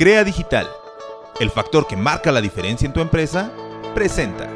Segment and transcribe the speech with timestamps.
[0.00, 0.66] Crea Digital,
[1.40, 3.52] el factor que marca la diferencia en tu empresa,
[3.94, 4.48] presenta.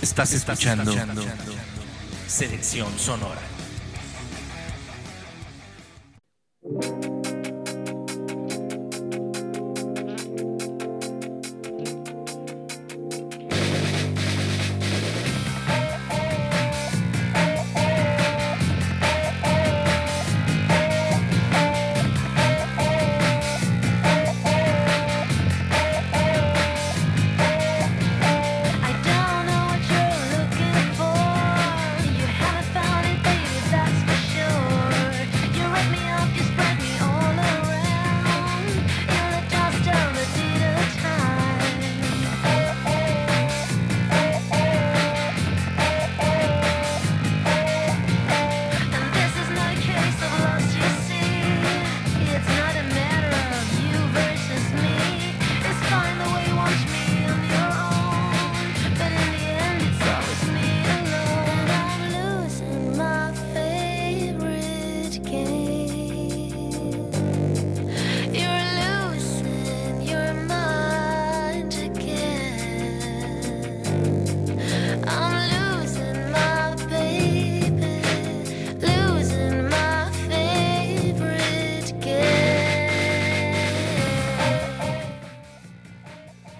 [0.00, 0.92] Estás escuchando
[2.28, 3.57] Selección Sonora.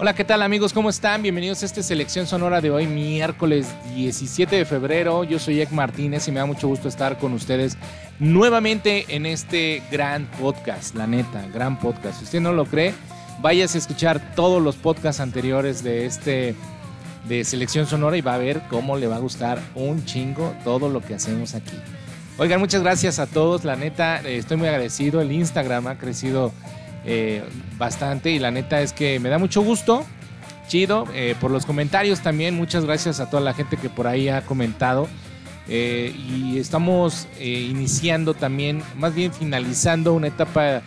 [0.00, 0.72] Hola, ¿qué tal amigos?
[0.72, 1.22] ¿Cómo están?
[1.22, 5.24] Bienvenidos a esta selección sonora de hoy, miércoles 17 de febrero.
[5.24, 7.76] Yo soy Ek Martínez y me da mucho gusto estar con ustedes
[8.20, 12.18] nuevamente en este gran podcast, la neta, gran podcast.
[12.18, 12.94] Si usted no lo cree,
[13.40, 16.54] váyase a escuchar todos los podcasts anteriores de este
[17.28, 20.88] de selección sonora y va a ver cómo le va a gustar un chingo todo
[20.88, 21.76] lo que hacemos aquí.
[22.38, 25.20] Oigan, muchas gracias a todos, la neta, eh, estoy muy agradecido.
[25.20, 26.52] El Instagram ha crecido
[27.04, 27.42] eh,
[27.76, 30.04] bastante y la neta es que me da mucho gusto.
[30.68, 34.28] Chido, eh, por los comentarios también, muchas gracias a toda la gente que por ahí
[34.28, 35.08] ha comentado.
[35.68, 40.82] Eh, y estamos eh, iniciando también, más bien finalizando una etapa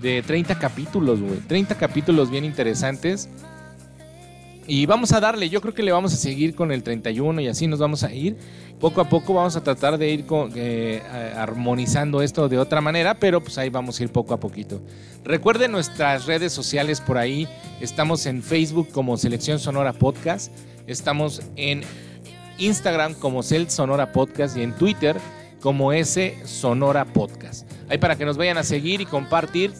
[0.00, 1.38] de 30 capítulos, güey.
[1.40, 3.28] 30 capítulos bien interesantes.
[4.70, 7.48] Y vamos a darle, yo creo que le vamos a seguir con el 31 y
[7.48, 8.36] así nos vamos a ir.
[8.78, 11.02] Poco a poco vamos a tratar de ir con- eh,
[11.34, 14.82] armonizando esto de otra manera, pero pues ahí vamos a ir poco a poquito.
[15.24, 17.48] Recuerden nuestras redes sociales por ahí.
[17.80, 20.52] Estamos en Facebook como Selección Sonora Podcast.
[20.86, 21.80] Estamos en
[22.58, 25.16] Instagram como Cel Sonora Podcast y en Twitter
[25.62, 27.66] como S Sonora Podcast.
[27.88, 29.72] Ahí para que nos vayan a seguir y compartir.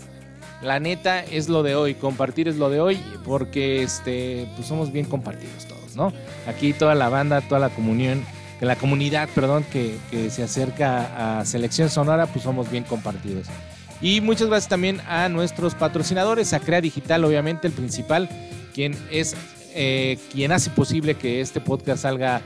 [0.63, 4.93] La neta es lo de hoy, compartir es lo de hoy, porque este, pues somos
[4.93, 6.13] bien compartidos todos, ¿no?
[6.47, 8.25] Aquí toda la banda, toda la comunión,
[8.61, 13.47] la comunidad, perdón, que, que se acerca a Selección Sonora, pues somos bien compartidos.
[14.01, 18.29] Y muchas gracias también a nuestros patrocinadores, a Crea Digital, obviamente, el principal,
[18.75, 19.37] quien es
[19.81, 22.43] eh, quien hace posible que este podcast salga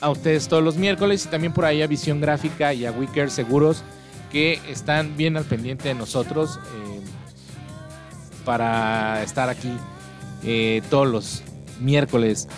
[0.00, 3.30] a ustedes todos los miércoles y también por ahí a Visión Gráfica y a Wicker
[3.30, 3.84] Seguros
[4.32, 6.87] que están bien al pendiente de nosotros eh,
[8.48, 9.70] para estar aquí
[10.42, 11.42] eh, todos los
[11.80, 12.48] miércoles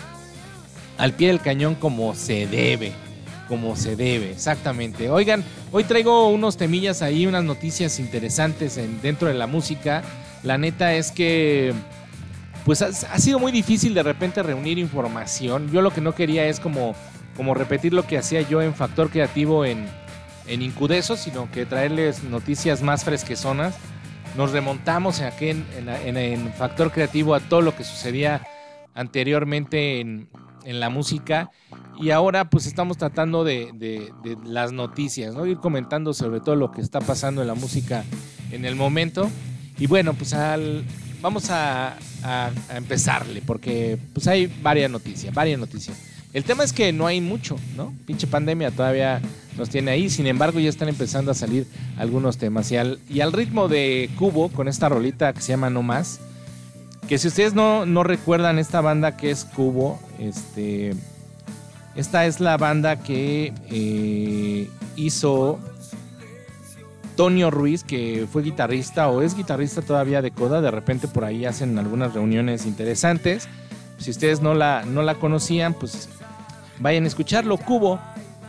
[0.97, 2.93] al pie del cañón como se debe,
[3.49, 5.09] como se debe, exactamente.
[5.09, 5.43] Oigan,
[5.73, 10.01] hoy traigo unos temillas ahí, unas noticias interesantes en- dentro de la música.
[10.43, 11.73] La neta es que
[12.63, 15.69] pues ha, ha sido muy difícil de repente reunir información.
[15.73, 16.95] Yo lo que no quería es como,
[17.35, 19.87] como repetir lo que hacía yo en Factor Creativo en,
[20.47, 23.75] en Incudeso, sino que traerles noticias más fresquezonas.
[24.37, 28.41] Nos remontamos en, en- en- en Factor Creativo a todo lo que sucedía
[28.93, 30.27] anteriormente en,
[30.63, 31.49] la música
[31.99, 33.71] y ahora pues estamos tratando de,
[34.45, 35.45] las noticias, ¿no?
[35.47, 38.03] Ir comentando sobre todo lo que está pasando en la música
[38.51, 39.29] en el momento.
[39.79, 40.83] Y bueno, pues al,
[41.21, 45.97] vamos a, a- a empezarle porque pues hay varias noticias, varias noticias.
[46.33, 47.93] El tema es que no hay mucho, ¿no?
[48.05, 49.21] Pinche pandemia todavía
[49.57, 50.09] nos tiene ahí.
[50.09, 51.67] Sin embargo, ya están empezando a salir
[51.97, 52.71] algunos temas.
[52.71, 56.21] Y al, ritmo de Cubo, con esta rolita que se llama No Más,
[57.09, 60.95] que si ustedes no, recuerdan esta banda que es Cubo, este,
[61.95, 65.59] esta es la banda que eh, hizo
[67.17, 70.61] Tonio Ruiz, que fue guitarrista o es guitarrista todavía de Coda.
[70.61, 73.49] De repente por ahí hacen algunas reuniones interesantes.
[73.97, 76.07] Si ustedes no la conocían, pues
[76.81, 77.57] vayan a escucharlo.
[77.57, 77.99] Cubo.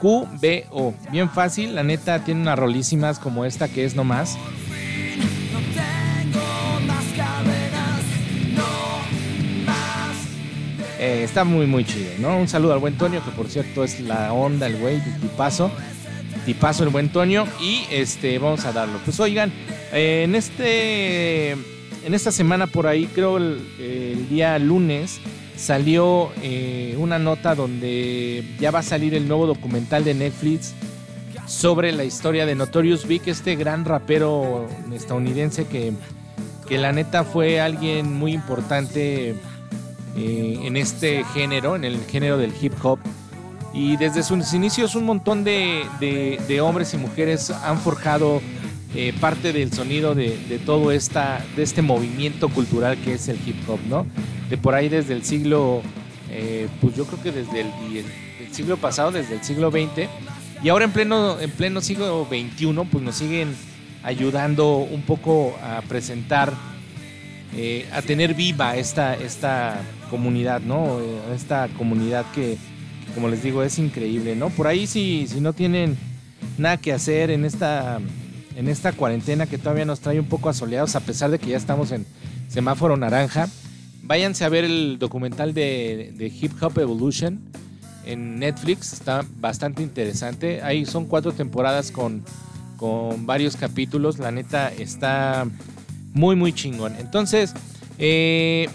[0.00, 0.94] QBO.
[1.12, 4.36] Bien fácil, la neta tiene unas rolísimas como esta que es nomás.
[10.98, 12.36] Eh, está muy, muy chido, ¿no?
[12.36, 15.70] Un saludo al buen Tonio, que por cierto es la onda, el güey, tipazo.
[16.46, 17.46] Tipazo el buen Tonio.
[17.60, 18.98] Y este, vamos a darlo.
[19.04, 19.52] Pues oigan,
[19.92, 21.52] eh, en este.
[22.04, 25.20] En esta semana por ahí, creo el día lunes,
[25.62, 30.74] salió eh, una nota donde ya va a salir el nuevo documental de Netflix
[31.46, 35.92] sobre la historia de Notorious Big, este gran rapero estadounidense que,
[36.68, 39.36] que la neta fue alguien muy importante
[40.16, 42.98] eh, en este género, en el género del hip hop.
[43.72, 48.42] Y desde sus inicios un montón de, de- de hombres y mujeres han forjado
[48.94, 53.38] eh, parte del sonido de, de todo esta, de este movimiento cultural que es el
[53.46, 54.06] hip hop, ¿no?
[54.50, 55.80] De por ahí desde el siglo,
[56.30, 58.04] eh, pues yo creo que desde el,
[58.52, 60.08] siglo pasado, desde el siglo XX,
[60.62, 63.54] y ahora en pleno, en pleno siglo XXI, pues nos siguen
[64.02, 66.52] ayudando un poco a presentar,
[67.56, 69.80] eh, a tener viva esta, esta
[70.10, 71.00] comunidad, ¿no?
[71.34, 72.58] Esta comunidad que,
[73.06, 74.50] que, como les digo, es increíble, ¿no?
[74.50, 75.96] Por ahí si, si no tienen
[76.58, 77.98] nada que hacer en esta,
[78.56, 81.56] en esta cuarentena que todavía nos trae un poco asoleados, a pesar de que ya
[81.56, 82.06] estamos en
[82.48, 83.48] semáforo naranja,
[84.02, 87.40] váyanse a ver el documental de, Hip Hop Evolution
[88.04, 90.62] en Netflix, está bastante interesante.
[90.62, 92.24] Ahí son cuatro temporadas con,
[92.76, 95.46] con varios capítulos, la neta está
[96.12, 96.96] muy, muy chingón.
[96.98, 97.54] Entonces,
[97.98, 98.68] eh,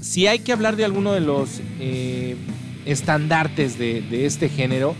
[0.00, 2.36] si hay que hablar de alguno de los eh,
[2.84, 4.94] estandartes de, de este género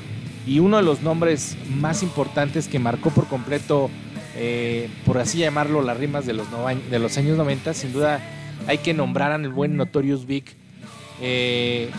[0.47, 3.91] y uno de los nombres más importantes que marcó por completo,
[4.37, 6.47] eh, por así llamarlo, las rimas de los,
[6.91, 8.21] de los años 90, sin duda
[8.67, 10.45] hay que nombrar al buen Notorious Big,
[11.21, 11.91] eh,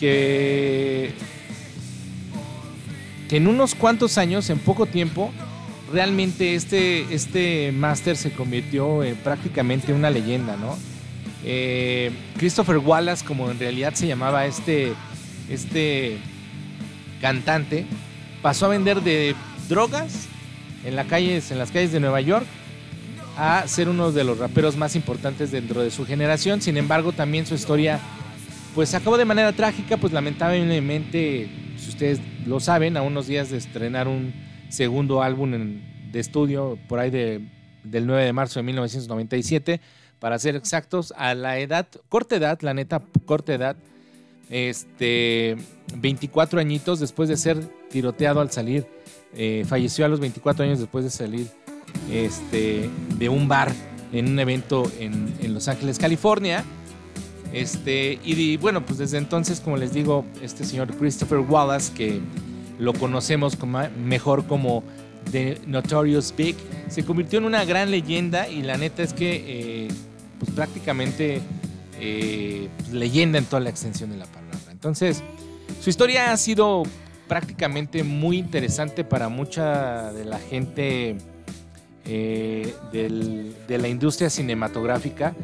[0.00, 1.12] que,
[3.28, 5.32] que en unos cuantos años, en poco tiempo,
[5.92, 10.76] realmente este, este máster se convirtió en prácticamente una leyenda, ¿no?
[11.44, 14.92] Eh, Christopher Wallace, como en realidad se llamaba este,
[15.48, 16.18] este
[17.20, 17.86] cantante,
[18.42, 19.34] pasó a vender de
[19.68, 20.28] drogas
[20.84, 22.46] en, en las calles de Nueva York
[23.36, 26.62] a ser uno de los raperos más importantes dentro de su generación.
[26.62, 28.00] Sin embargo, también su historia
[28.74, 31.48] pues acabó de manera trágica, pues lamentablemente,
[31.78, 34.34] si ustedes lo saben, a unos días de estrenar un
[34.68, 37.40] segundo álbum en- de estudio por ahí de-
[37.84, 39.80] del 9 de marzo de 1997,
[40.18, 43.76] para ser exactos, a la edad, corta edad, la neta, corta edad,
[44.50, 45.56] este,
[45.96, 47.58] 24 añitos después de ser
[47.90, 48.86] tiroteado al salir,
[49.34, 51.48] eh, falleció a los 24 años después de salir
[52.10, 52.88] este,
[53.18, 53.72] de un bar
[54.12, 56.64] en un evento en, en Los Ángeles, California.
[57.52, 62.20] Este, y bueno, pues desde entonces, como les digo, este señor Christopher Wallace, que
[62.78, 64.82] lo conocemos como, mejor como
[65.30, 66.56] The Notorious Big,
[66.88, 69.88] se convirtió en una gran leyenda y la neta es que, eh,
[70.38, 71.40] pues prácticamente
[72.00, 74.58] eh, pues, leyenda en toda la extensión de la palabra.
[74.70, 75.22] Entonces,
[75.80, 76.82] su historia ha sido
[77.28, 81.16] prácticamente muy interesante para mucha de la gente
[82.04, 85.34] eh, de la industria cinematográfica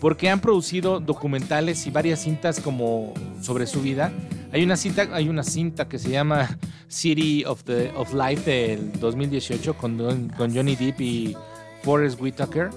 [0.00, 3.12] porque han producido documentales y varias cintas como
[3.42, 4.10] sobre su vida.
[4.52, 6.58] Hay una cinta, hay una cinta que se llama
[6.88, 11.36] City of, the, of Life del 2018 con, con Johnny Depp y
[11.82, 12.70] Forrest Whitaker.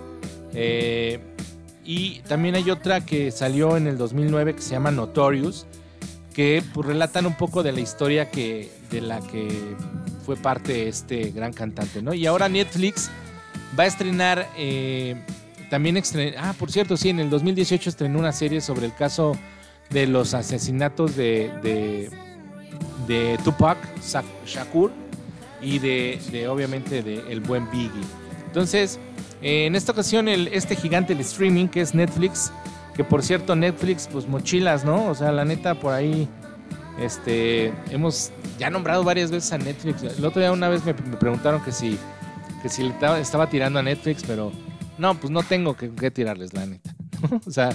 [0.53, 1.19] Eh,
[1.85, 5.65] y también hay otra que salió en el 2009 que se llama Notorious,
[6.33, 9.75] que pues, relatan un poco de la historia que, de la que
[10.25, 12.13] fue parte este gran cantante, ¿no?
[12.13, 13.09] Y ahora Netflix
[13.77, 15.15] va a estrenar, eh,
[15.69, 16.01] también
[16.37, 19.37] ah, por cierto, sí, en el 2018 estrenó una serie sobre el caso
[19.89, 22.09] de los asesinatos de, de,
[23.07, 23.77] de Tupac
[24.45, 24.91] Shakur
[25.61, 28.01] y de, de, obviamente de el buen Biggie.
[28.47, 28.99] Entonces,
[29.43, 32.51] eh, en esta ocasión el, este gigante del streaming que es Netflix,
[32.95, 35.07] que por cierto Netflix, pues mochilas, ¿no?
[35.07, 36.27] O sea, la neta por ahí,
[36.99, 40.03] este, hemos ya nombrado varias veces a Netflix.
[40.03, 41.97] El otro día una vez me, preguntaron que si,
[42.61, 44.51] que si le estaba, estaba tirando a Netflix, pero
[44.97, 46.95] no, pues no tengo que, que tirarles, la neta.
[47.45, 47.71] o sea,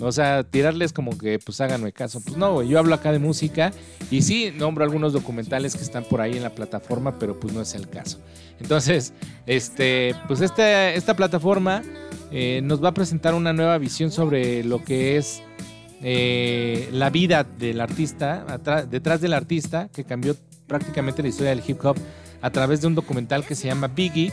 [0.00, 2.20] o sea, tirarles como que pues háganme caso.
[2.20, 3.72] Pues no, yo hablo acá de música
[4.10, 7.60] y sí nombro algunos documentales que están por ahí en la plataforma, pero pues no
[7.60, 8.20] es el caso.
[8.60, 9.12] Entonces,
[9.46, 11.82] este, pues esta, esta plataforma
[12.30, 15.42] eh, nos va a presentar una nueva visión sobre lo que es
[16.02, 18.44] eh, la vida del artista,
[18.90, 21.96] detrás del artista, que cambió prácticamente la historia del hip hop
[22.40, 24.32] a través de un documental que se llama Biggie,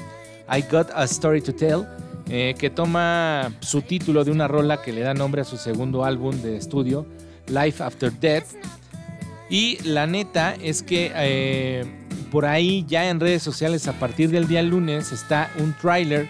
[0.49, 1.85] I Got a Story to Tell,
[2.29, 6.03] eh, que toma su título de una rola que le da nombre a su segundo
[6.03, 7.05] álbum de estudio,
[7.47, 8.47] Life After Death.
[9.49, 11.85] Y la neta es que eh,
[12.29, 16.27] por ahí ya en redes sociales a partir del día lunes está un tráiler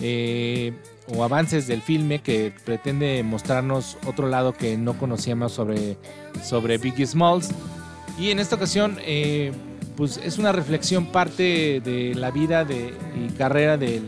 [0.00, 0.72] eh,
[1.12, 5.96] o avances del filme que pretende mostrarnos otro lado que no conocíamos sobre,
[6.44, 7.50] sobre Biggie Smalls.
[8.20, 8.98] Y en esta ocasión,
[9.96, 14.02] pues es una reflexión parte de la vida de, y carrera de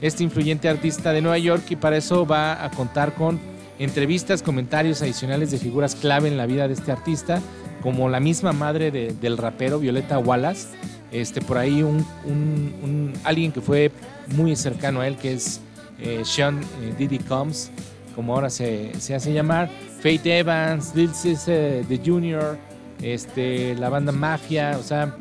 [0.00, 3.38] este influyente artista de Nueva York y para eso va a contar con
[3.78, 7.40] entrevistas, comentarios adicionales de figuras clave en la vida de este artista,
[7.82, 10.68] como la misma madre de- del rapero Violeta Wallace,
[11.12, 13.90] este, por ahí un, alguien que fue
[14.34, 15.60] muy cercano a él, que es
[16.00, 17.70] eh, Sean eh, Diddy Combs,
[18.14, 22.58] como ahora se, se hace llamar, Faith Evans, Lil Cisse, The Junior,
[23.00, 25.14] este, la banda Mafia, o sea,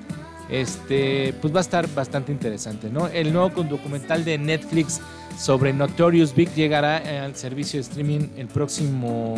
[0.49, 3.07] este, pues va a estar bastante interesante, ¿no?
[3.07, 5.01] El nuevo documental de Netflix
[5.37, 9.35] sobre Notorious Big llegará eh, al servicio de streaming el próximo,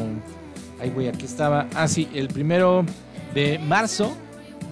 [0.79, 2.85] ay güey, aquí estaba, ah sí, el primero
[3.33, 4.15] de marzo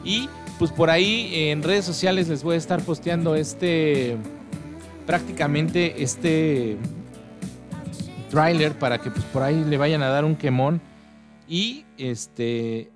[0.03, 0.29] y
[0.59, 4.17] pues por ahí en redes sociales les voy a estar posteando este,
[5.05, 6.77] prácticamente este
[8.29, 10.81] tráiler para que pues por ahí le vayan a dar un quemón
[11.47, 12.91] y este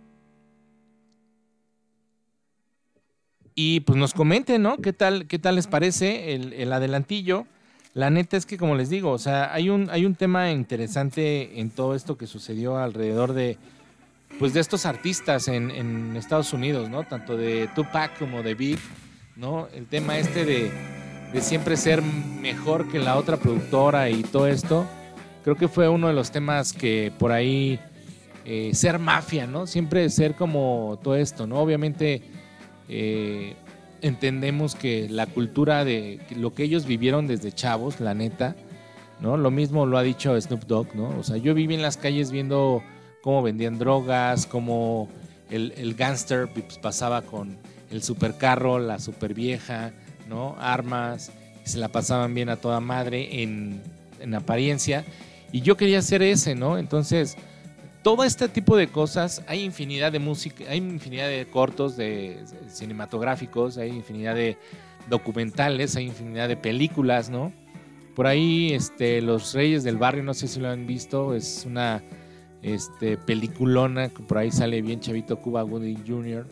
[3.55, 4.77] y pues nos comenten, ¿no?
[4.77, 7.45] ¿Qué tal, qué tal les parece el, el adelantillo?
[7.93, 11.59] La neta es que, como les digo, o sea, hay un, hay un tema interesante
[11.59, 13.57] en todo esto que sucedió alrededor de,
[14.39, 17.03] pues, de estos artistas en, en Estados Unidos, ¿no?
[17.03, 18.79] Tanto de Tupac como de Big,
[19.35, 19.67] ¿no?
[19.73, 20.71] El tema este de,
[21.33, 24.87] de siempre ser mejor que la otra productora y todo esto,
[25.43, 27.77] creo que fue uno de los temas que por ahí,
[28.45, 29.67] eh, ser mafia, ¿no?
[29.67, 31.57] Siempre ser como todo esto, ¿no?
[31.57, 32.21] Obviamente
[32.89, 33.55] eh,
[34.01, 38.55] entendemos que la cultura de lo que ellos vivieron desde chavos, la neta,
[39.19, 39.37] ¿no?
[39.37, 41.09] Lo mismo lo ha dicho Snoop Dogg, ¿no?
[41.19, 42.83] O sea, yo viví en las calles viendo
[43.21, 45.09] cómo vendían drogas, cómo
[45.49, 47.57] el, el gángster pues, pasaba con
[47.91, 49.91] el supercarro, la super vieja,
[50.27, 50.55] ¿no?
[50.59, 51.31] Armas,
[51.63, 53.81] se la pasaban bien a toda madre en,
[54.19, 55.05] en apariencia.
[55.51, 56.77] Y yo quería ser ese, ¿no?
[56.77, 57.37] Entonces,
[58.01, 63.77] todo este tipo de cosas, hay infinidad de música, hay infinidad de cortos, de cinematográficos,
[63.77, 64.57] hay infinidad de
[65.09, 67.51] documentales, hay infinidad de películas, ¿no?
[68.15, 72.03] Por ahí, este, Los Reyes del Barrio, no sé si lo han visto, es una
[72.61, 76.47] este, peliculona, que por ahí sale bien chavito Cuba Gooding Jr.,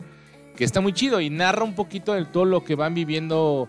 [0.56, 3.68] que está muy chido y narra un poquito de todo lo que van viviendo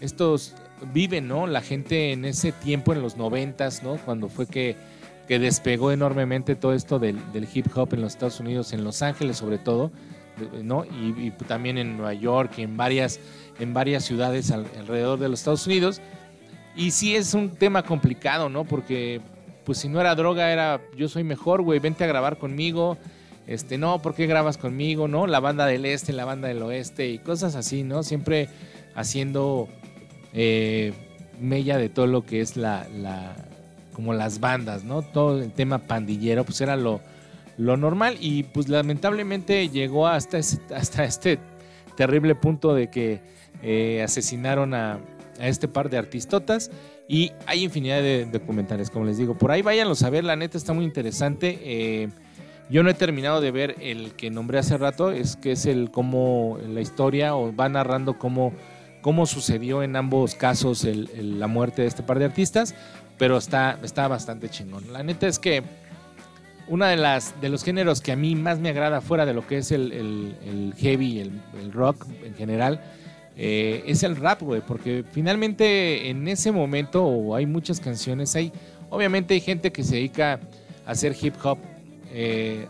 [0.00, 0.54] estos,
[0.92, 1.46] viven, ¿no?
[1.46, 3.96] La gente en ese tiempo, en los noventas, ¿no?
[3.96, 4.76] Cuando fue que
[5.28, 7.18] que despegó enormemente todo esto del,
[7.52, 9.90] hip hop en los Estados Unidos, en Los Ángeles sobre todo,
[10.62, 10.84] ¿no?
[10.84, 13.20] Y, también en Nueva York y en varias,
[13.60, 16.00] en varias ciudades al- alrededor de los Estados Unidos.
[16.74, 18.64] Y sí es un tema complicado, ¿no?
[18.64, 19.20] Porque
[19.64, 22.98] pues si no era droga era yo soy mejor, güey, vente a grabar conmigo.
[23.46, 25.06] Este, no, ¿por qué grabas conmigo?
[25.08, 25.26] ¿No?
[25.26, 28.02] La banda del este, la banda del oeste y cosas así, ¿no?
[28.02, 28.48] Siempre
[28.94, 29.68] haciendo
[30.32, 30.92] eh,
[31.40, 32.86] mella de todo lo que es la-
[33.92, 35.02] como las bandas, ¿no?
[35.02, 37.00] Todo el tema pandillero, pues era lo,
[37.58, 41.38] lo normal y pues lamentablemente llegó hasta, hasta este
[41.96, 43.20] terrible punto de que
[43.62, 44.98] eh, asesinaron a,
[45.38, 46.70] a este par de artistotas
[47.08, 49.36] y hay infinidad de documentales, como les digo.
[49.36, 51.58] Por ahí váyanlos a ver, la neta está muy interesante.
[51.62, 52.08] Eh,
[52.70, 55.90] yo no he terminado de ver el que nombré hace rato, es que es el
[55.90, 58.54] cómo la historia o va narrando cómo,
[59.02, 62.74] cómo sucedió en ambos casos la muerte de este par de artistas,
[63.22, 64.92] pero está, está bastante chingón.
[64.92, 65.62] La neta es que
[66.66, 66.96] una de
[67.40, 70.74] de los géneros que a mí más me agrada fuera de lo que es el,
[70.76, 71.30] heavy, el,
[71.62, 72.80] el rock en general,
[73.36, 78.50] eh, es el rap, güey, porque finalmente en ese momento o hay muchas canciones, hay
[78.90, 80.40] obviamente hay gente que se dedica
[80.84, 81.58] a hacer hip hop,
[82.10, 82.66] eh,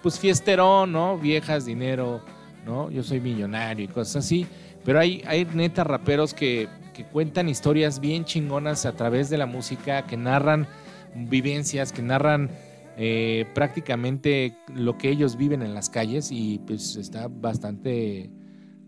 [0.00, 1.18] pues fiesterón, ¿no?
[1.18, 2.20] Viejas, dinero,
[2.64, 2.88] ¿no?
[2.88, 4.46] Yo soy millonario y cosas así,
[4.84, 9.46] pero hay, hay neta raperos que, que cuentan historias bien chingonas a través de la
[9.46, 10.66] música, que narran
[11.14, 12.50] vivencias, que narran
[12.96, 18.32] eh, prácticamente lo que ellos viven en las calles y pues está bastante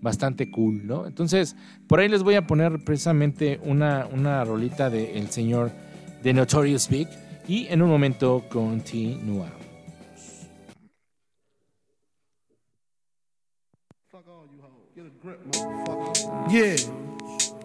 [0.00, 1.06] bastante cool, ¿no?
[1.06, 1.54] Entonces,
[1.86, 5.70] por ahí les voy a poner precisamente una, una rolita del señor
[6.24, 7.06] de Notorious Big
[7.46, 9.52] y en un momento continuamos.
[16.50, 16.99] Yeah.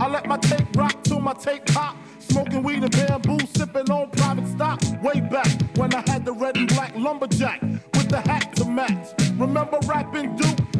[0.00, 1.94] I let my tape rock till my tape pop.
[2.20, 4.80] Smoking weed and bamboo, sipping on private stock.
[5.02, 9.12] Way back when I had the red and black lumberjack with the hat to match.
[9.36, 10.79] Remember rapping Duke?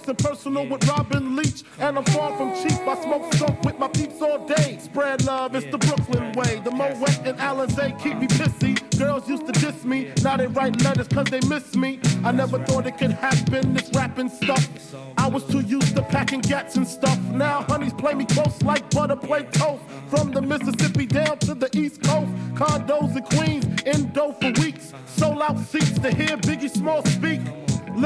[0.00, 1.64] Close and personal with Robin Leach.
[1.78, 2.78] And I'm far from cheap.
[2.86, 4.78] I smoke skunk with my peeps all day.
[4.80, 6.60] Spread love, it's the Brooklyn way.
[6.64, 8.76] The Moet and Alizé keep me pissy.
[8.98, 10.12] Girls used to diss me.
[10.22, 12.00] Now they write letters cause they miss me.
[12.24, 14.68] I never thought it could happen, this rapping stuff.
[15.16, 17.18] I was too used to packing gats and stuff.
[17.30, 19.82] Now honeys play me close like butter play toast.
[20.08, 22.30] From the Mississippi down to the East Coast.
[22.54, 24.92] Condos in Queens, indo for weeks.
[25.06, 27.19] Sold out seats to hear Biggie Small speak.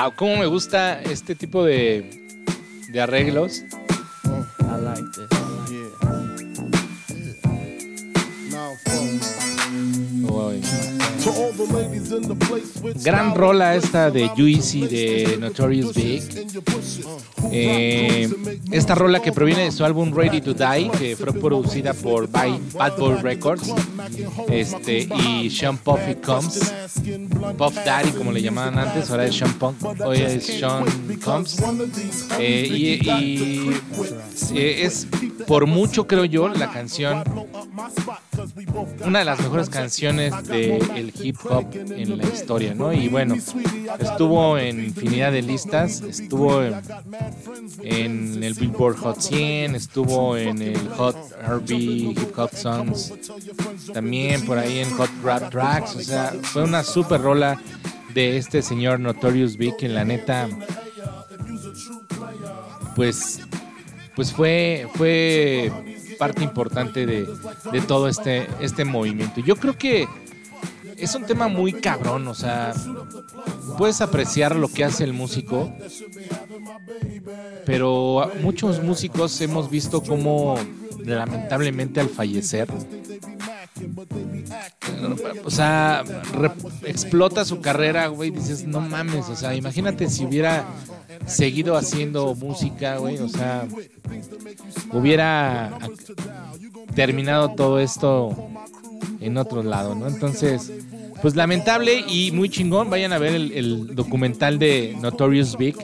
[0.00, 2.08] Wow, cómo me gusta este tipo de,
[2.88, 3.64] de arreglos.
[13.08, 16.22] Gran rola esta de Juicy de Notorious Big.
[17.50, 18.28] Eh,
[18.70, 22.98] esta rola que proviene de su álbum Ready to Die, que fue producida por Bad
[22.98, 23.72] Boy Records
[24.50, 26.70] este, y Sean Puffy Combs.
[27.56, 30.84] Puff Daddy, como le llamaban antes, ahora es Sean, Punk, hoy es Sean
[31.24, 31.62] Combs.
[32.38, 33.70] Eh, y y,
[34.54, 35.06] eh, es
[35.46, 37.24] por mucho, creo yo, la canción,
[39.04, 42.92] una de las mejores canciones del hip hop en la historia, ¿no?
[42.92, 43.34] Y bueno,
[43.98, 46.74] estuvo en infinidad de listas, estuvo en,
[47.82, 53.12] en el Billboard Hot 100, estuvo en el Hot RB Hip Hop Songs,
[53.92, 57.60] también por ahí en Hot Rap Tracks, o sea, fue una super rola
[58.14, 60.48] de este señor Notorious Big, que la neta,
[62.94, 63.40] pues,
[64.14, 65.72] pues fue, fue
[66.18, 67.28] parte importante de,
[67.72, 69.40] de todo este, este movimiento.
[69.40, 70.08] Yo creo que
[70.98, 72.74] es un tema muy cabrón, o sea,
[73.76, 75.72] puedes apreciar lo que hace el músico,
[77.64, 80.56] pero muchos músicos hemos visto cómo
[81.04, 82.68] lamentablemente al fallecer,
[85.44, 86.04] o sea,
[86.84, 90.66] explota su carrera, güey, dices, no mames, o sea, imagínate si hubiera
[91.26, 93.66] seguido haciendo música, güey, o sea,
[94.92, 95.78] hubiera
[96.94, 98.50] terminado todo esto
[99.20, 100.08] en otro lado, ¿no?
[100.08, 100.72] Entonces,
[101.22, 102.90] pues lamentable y muy chingón.
[102.90, 105.76] Vayan a ver el, documental de Notorious Big.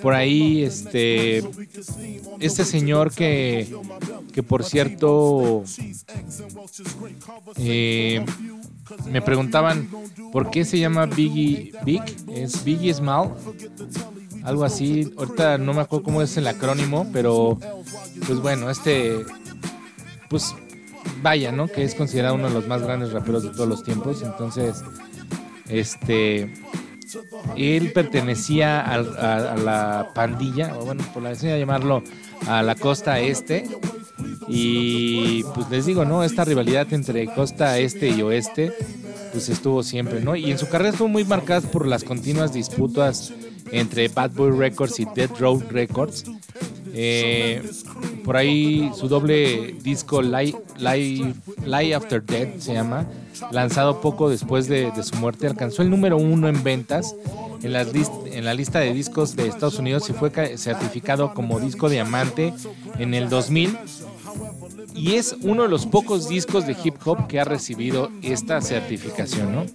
[0.00, 1.44] Por ahí, este,
[2.40, 3.72] este señor que,
[4.32, 5.62] que por cierto,
[7.56, 8.24] eh,
[9.08, 9.88] me preguntaban
[10.32, 12.02] por qué se llama Biggie Big.
[12.34, 13.34] Es Biggie Small,
[14.42, 15.12] algo así.
[15.16, 17.58] Ahorita no me acuerdo cómo es el acrónimo, pero
[18.26, 19.20] pues bueno, este,
[20.28, 20.54] pues
[21.22, 21.68] vaya, ¿no?
[21.68, 24.22] Que es considerado uno de los más grandes raperos de todos los tiempos.
[24.22, 24.82] Entonces,
[25.68, 26.52] este,
[27.56, 32.02] él pertenecía a, a la pandilla, o bueno, por la a llamarlo,
[32.46, 33.68] a la costa este.
[34.48, 36.24] Y pues les digo, ¿no?
[36.24, 38.72] Esta rivalidad entre costa este y oeste,
[39.32, 40.36] pues estuvo siempre, ¿no?
[40.36, 43.32] Y en su carrera estuvo muy marcada por las continuas disputas
[43.70, 46.24] entre Bad Boy Records y Dead Road Records.
[46.94, 47.62] Eh,
[48.24, 53.06] por ahí su doble disco Lie, Lie- After Death se llama,
[53.50, 57.14] lanzado poco después de, su muerte, alcanzó el número uno en ventas
[57.62, 61.34] en, las list- en la lista de discos de Estados Unidos y fue ca- certificado
[61.34, 62.52] como disco diamante
[62.98, 63.76] en el 2000
[64.94, 69.54] y es uno de los pocos discos de hip hop que ha recibido esta certificación,
[69.54, 69.66] ¿no?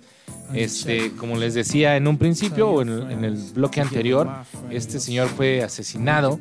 [0.53, 4.29] Este, como les decía en un principio o en el, bloque anterior,
[4.69, 6.39] este señor fue asesinado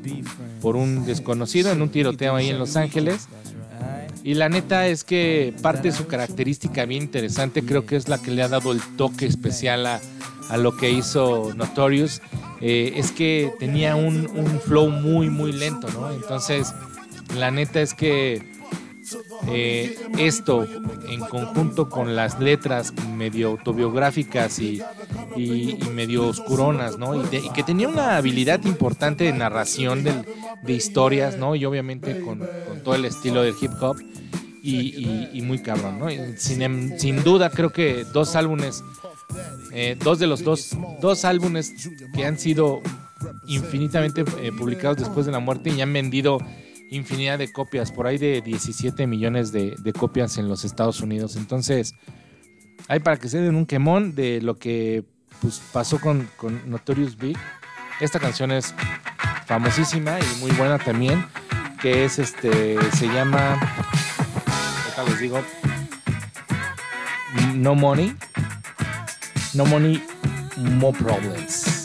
[0.60, 3.28] por un desconocido en un tiroteo ahí en Los Ángeles.
[4.22, 8.18] Y la neta es que parte de su característica bien interesante creo que es la
[8.18, 10.00] que le ha dado el toque especial a,
[10.48, 12.20] a lo que hizo Notorious.
[12.60, 16.10] eh, es que tenía un, un flow muy, muy lento, ¿no?
[16.10, 16.74] Entonces,
[17.36, 18.55] la neta es que
[19.48, 20.66] eh, esto
[21.08, 24.82] en conjunto con las letras medio autobiográficas y,
[25.92, 27.20] medio oscuronas, ¿no?
[27.20, 31.54] Y, que tenía una habilidad importante de narración de historias, ¿no?
[31.54, 32.40] Y obviamente con,
[32.84, 33.96] todo el estilo del hip hop
[34.62, 36.08] y, muy cabrón, ¿no?
[36.08, 38.82] Em- sin duda creo que dos álbumes,
[39.72, 41.72] eh, dos de los dos, dos álbumes
[42.14, 42.80] que han sido
[43.46, 46.38] infinitamente eh, publicados después de la muerte y han vendido
[46.90, 51.37] infinidad de copias, por ahí de 17 millones de, copias en los Estados Unidos.
[51.37, 51.94] Entonces,
[52.88, 55.05] hay para que se den un quemón de lo que
[55.40, 56.29] pues, pasó con,
[56.66, 57.37] Notorious Big.
[58.01, 58.75] Esta canción es
[59.46, 61.25] famosísima y muy buena también,
[61.81, 63.59] que es este, se llama,
[64.85, 65.42] ahorita les digo,
[67.55, 68.14] No Money,
[69.55, 70.03] No Money,
[70.57, 71.75] More Problems.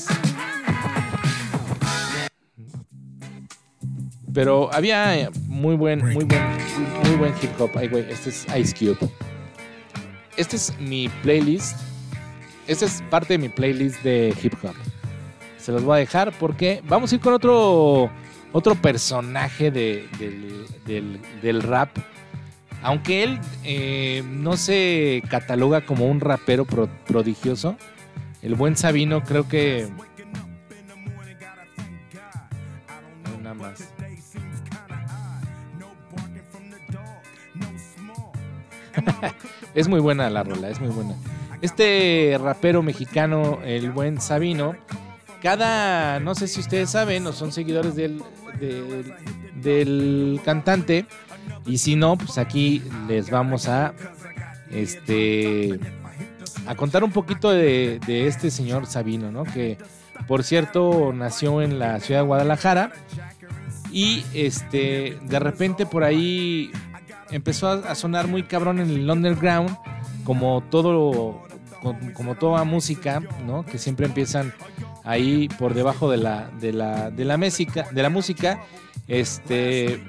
[4.33, 6.41] Pero había eh, muy buen, muy buen,
[7.05, 7.71] muy buen hip hop.
[7.75, 9.09] Ay, güey, este es Ice Cube.
[10.37, 11.77] Este es mi playlist.
[12.67, 14.75] Este es parte de mi playlist de hip hop.
[15.57, 18.09] Se los voy a dejar porque vamos a ir con otro,
[18.51, 21.89] otro personaje de- del, del- del rap.
[22.83, 27.75] Aunque él eh, no se cataloga como un rapero pro- prodigioso,
[28.41, 29.87] el buen Sabino creo que...
[39.75, 41.15] es muy buena la rola, es muy buena.
[41.61, 44.75] Este rapero mexicano, el buen Sabino,
[45.41, 48.23] cada, no sé si ustedes saben o son seguidores del,
[49.55, 51.05] del, cantante,
[51.65, 53.93] y si no, pues aquí les vamos a,
[54.71, 55.79] este,
[56.67, 59.43] a contar un poquito de, de este señor Sabino, ¿no?
[59.43, 59.77] Que
[60.27, 62.91] por cierto nació en la ciudad de Guadalajara
[63.91, 66.71] y este de repente por ahí
[67.31, 69.75] empezó a, sonar muy cabrón en el underground,
[70.23, 71.41] como todo
[71.81, 73.65] como, como toda música, ¿no?
[73.65, 74.53] Que siempre empiezan
[75.03, 78.61] ahí por debajo de la de la de la música, de la música,
[79.07, 80.03] este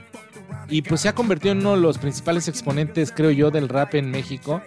[0.68, 3.94] y pues se ha convertido en uno de los principales exponentes, creo yo, del rap
[3.94, 4.62] en México.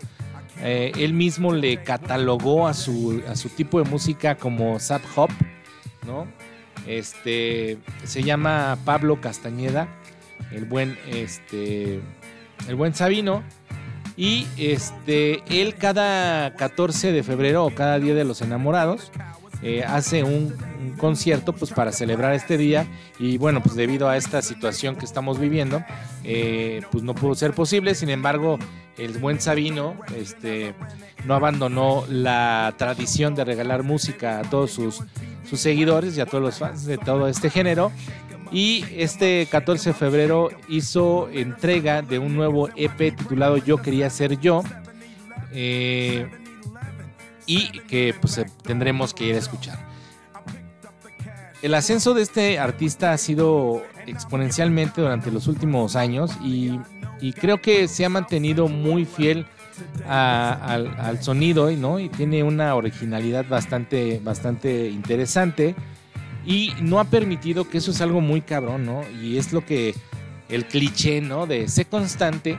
[0.62, 5.30] Eh, él mismo le catalogó a su, a su tipo de música como Zap Hop,
[6.06, 6.28] ¿no?
[6.88, 9.88] Este se llama Pablo Castañeda,
[10.52, 12.02] el buen, este,
[12.68, 13.44] el buen Sabino.
[14.18, 19.12] Y este, él cada 14 de febrero o cada día de los enamorados
[19.62, 20.54] eh, hace un,
[20.98, 22.86] concierto pues para celebrar este día.
[23.20, 25.84] Y bueno pues debido a esta situación que estamos viviendo
[26.24, 27.96] eh, pues no pudo ser posible.
[27.96, 28.58] Sin embargo
[28.98, 30.74] el buen Sabino este
[31.26, 35.02] no abandonó la tradición de regalar música a todos sus,
[35.50, 37.92] sus seguidores y a todos los fans de todo este género
[38.52, 44.40] y este 14 de febrero hizo entrega de un nuevo EP titulado Yo quería ser
[44.40, 44.64] yo
[45.52, 46.30] eh,
[47.46, 49.80] y que pues eh, tendremos que ir a escuchar.
[51.62, 56.80] El ascenso de este artista ha sido exponencialmente durante los últimos años y,
[57.40, 59.48] creo que se ha mantenido muy fiel
[60.08, 61.98] al, al sonido ¿no?
[61.98, 65.76] y tiene una originalidad bastante, bastante interesante
[66.46, 69.02] y no ha permitido que eso es algo muy cabrón, ¿no?
[69.22, 69.96] Y es lo que
[70.50, 71.48] el cliché, ¿no?
[71.48, 72.58] De ser constante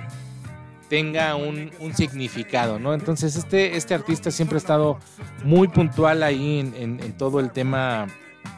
[0.89, 2.95] tenga un, significado, ¿no?
[2.95, 4.99] Entonces este, este artista siempre ha estado
[5.45, 8.07] muy puntual ahí en, en- en todo el tema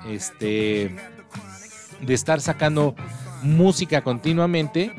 [0.08, 0.94] este,
[2.00, 2.94] de estar sacando
[3.42, 4.92] música continuamente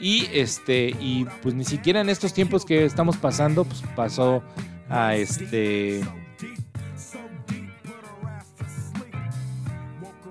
[0.00, 4.42] y este y pues ni siquiera en estos tiempos que estamos pasando pues pasó
[4.88, 6.02] a este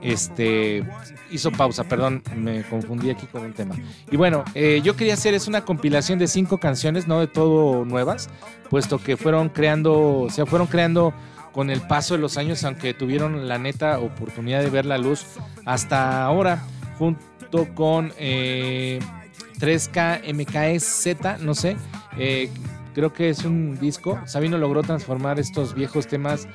[0.01, 0.85] este
[1.31, 3.75] hizo pausa, perdón, me confundí aquí con un tema.
[4.11, 7.85] Y bueno, eh, yo quería hacer es una compilación de cinco canciones, no de todo
[7.85, 8.29] nuevas,
[8.69, 11.13] puesto que fueron creando, se fueron creando
[11.51, 15.25] con el paso de los años, aunque tuvieron la neta oportunidad de ver la luz
[15.65, 16.63] hasta ahora,
[16.99, 18.99] junto con eh,
[19.59, 21.75] 3K MKZ, no sé,
[22.17, 22.49] eh,
[22.93, 24.19] creo que es un disco.
[24.25, 26.47] Sabino logró transformar estos viejos temas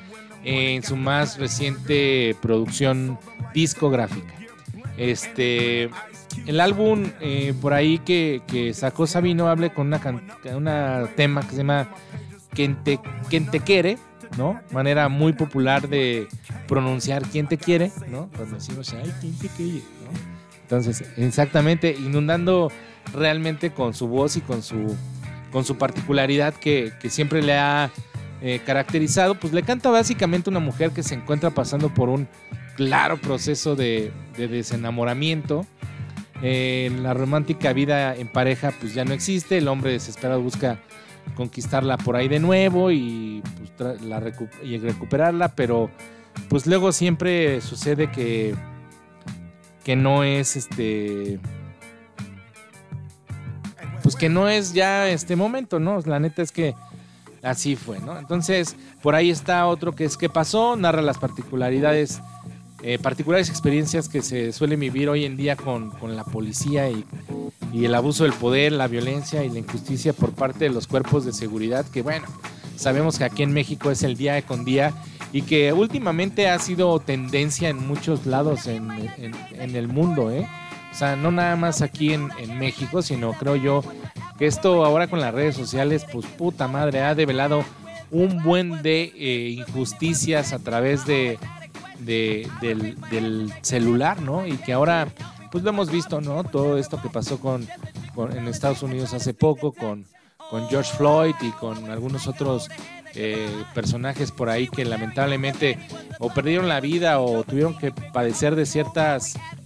[0.43, 3.17] en su más reciente producción
[3.53, 4.33] discográfica.
[4.97, 5.89] Este,
[6.45, 10.01] el álbum eh, por ahí que, que sacó Sabino habla con una,
[10.55, 11.89] una tema que se llama
[12.51, 13.97] Quien te, Quien te quiere,
[14.37, 14.59] ¿no?
[14.71, 16.27] Manera muy popular de
[16.67, 18.29] pronunciar quién te quiere, ¿no?
[18.35, 20.33] Cuando decimos, ay, quién te quiere, ¿no?
[20.61, 22.71] Entonces, exactamente, inundando
[23.13, 24.95] realmente con su voz y con su,
[25.51, 27.91] con su particularidad que, que siempre le ha
[28.45, 32.27] eh, caracterizado, pues le canta básicamente una mujer que se encuentra pasando por un
[32.75, 35.65] claro proceso de, de desenamoramiento.
[36.41, 40.77] Eh, la romántica vida en pareja pues ya no existe, el hombre desesperado busca
[41.35, 43.41] conquistarla por ahí de nuevo y,
[43.77, 45.89] pues, la recuperarla, pero
[46.49, 48.55] pues luego siempre sucede que,
[49.85, 51.39] que no es este
[54.01, 55.97] pues que no es ya este momento, ¿no?
[56.01, 56.75] La neta es que
[57.43, 58.17] así fue, ¿no?
[58.17, 62.21] Entonces, por ahí está otro que es qué pasó, narra las particularidades,
[62.81, 67.05] eh, particulares experiencias que se suelen vivir hoy en día con, con la policía y,
[67.71, 71.25] y el abuso del poder, la violencia y la injusticia por parte de los cuerpos
[71.25, 72.25] de seguridad, que bueno,
[72.75, 74.93] sabemos que aquí en México es el día con día
[75.31, 80.45] y que últimamente ha sido tendencia en muchos lados en, en- el mundo, ¿eh?
[80.91, 83.83] O sea, no nada más aquí en, en México, sino creo yo
[84.37, 87.63] que esto ahora con las redes sociales, pues puta madre, ha develado
[88.11, 91.37] un buen de eh, injusticias a través de,
[91.99, 94.45] de- del, celular, ¿no?
[94.45, 95.07] Y que ahora,
[95.51, 96.43] pues lo hemos visto, ¿no?
[96.43, 97.67] Todo esto que pasó con,
[98.35, 100.05] en Estados Unidos hace poco, con,
[100.49, 102.69] con George Floyd y con algunos otros
[103.15, 105.77] eh, personajes por ahí que lamentablemente
[106.19, 109.62] o perdieron la vida o tuvieron que padecer de ciertas cier-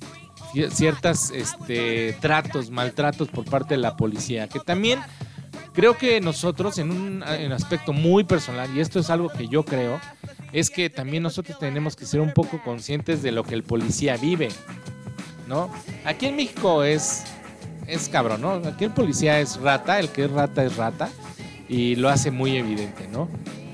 [0.71, 4.99] ciertas este, tratos, maltratos por parte de la policía, que también
[5.73, 9.99] creo que nosotros en un aspecto muy personal, y esto es algo que yo creo,
[10.53, 14.17] es que también nosotros tenemos que ser un poco conscientes de lo que el policía
[14.17, 14.49] vive,
[15.47, 15.69] ¿no?
[16.05, 17.23] Aquí en México es,
[17.86, 18.53] es cabrón, ¿no?
[18.53, 21.10] Aquí el policía es rata, el que es rata es rata,
[21.69, 23.29] y lo hace muy evidente, ¿no?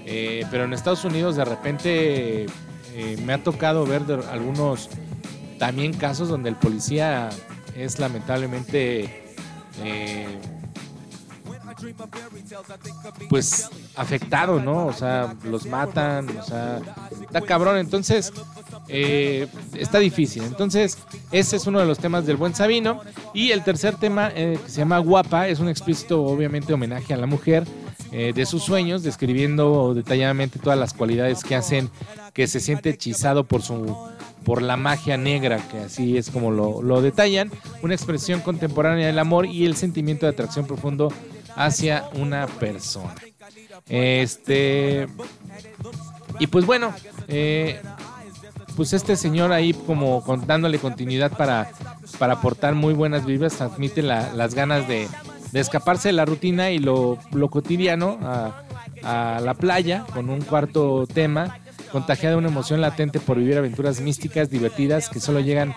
[0.06, 4.90] Eh, pero en Estados Unidos de repente eh, me ha tocado ver algunos
[5.58, 7.30] también casos donde el policía
[7.76, 9.36] es lamentablemente
[9.82, 10.40] eh,
[13.30, 14.88] pues afectado, ¿no?
[14.88, 16.80] O sea, los matan, o sea,
[17.22, 17.78] está cabrón.
[17.78, 18.32] Entonces,
[18.88, 20.44] eh, está difícil.
[20.44, 20.98] Entonces,
[21.32, 23.02] ese es uno de los temas del buen Sabino.
[23.34, 27.18] Y el tercer tema, eh, que se llama Guapa, es un explícito, obviamente, homenaje a
[27.18, 27.66] la mujer
[28.12, 31.90] eh, de sus sueños, describiendo detalladamente todas las cualidades que hacen
[32.34, 33.98] que se siente hechizado por su
[34.46, 37.52] por la magia negra, que así es como lo, lo detallan,
[37.82, 41.12] una expresión contemporánea del amor y el sentimiento de atracción profundo
[41.56, 43.16] hacia una persona.
[43.88, 45.08] Este.
[46.40, 46.94] Y pues bueno,
[47.28, 47.80] eh,
[48.76, 51.72] pues este señor ahí como dándole continuidad para,
[52.18, 55.08] para aportar muy buenas vibras, transmite la- las ganas de,
[55.52, 58.18] de escaparse de la rutina y lo, lo cotidiano
[59.04, 61.60] a la playa con un cuarto tema,
[61.94, 65.76] contagiada de una emoción latente por vivir aventuras místicas, divertidas, que solo llegan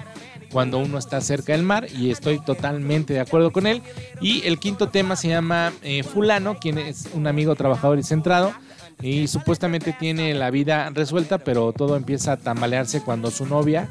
[0.50, 3.82] cuando uno está cerca del mar y estoy totalmente de acuerdo con él.
[4.22, 8.54] Y el quinto tema se llama eh, Fulano, quien es un amigo trabajador y centrado
[9.02, 13.90] y supuestamente tiene la vida resuelta, pero todo empieza a tambalearse cuando su novia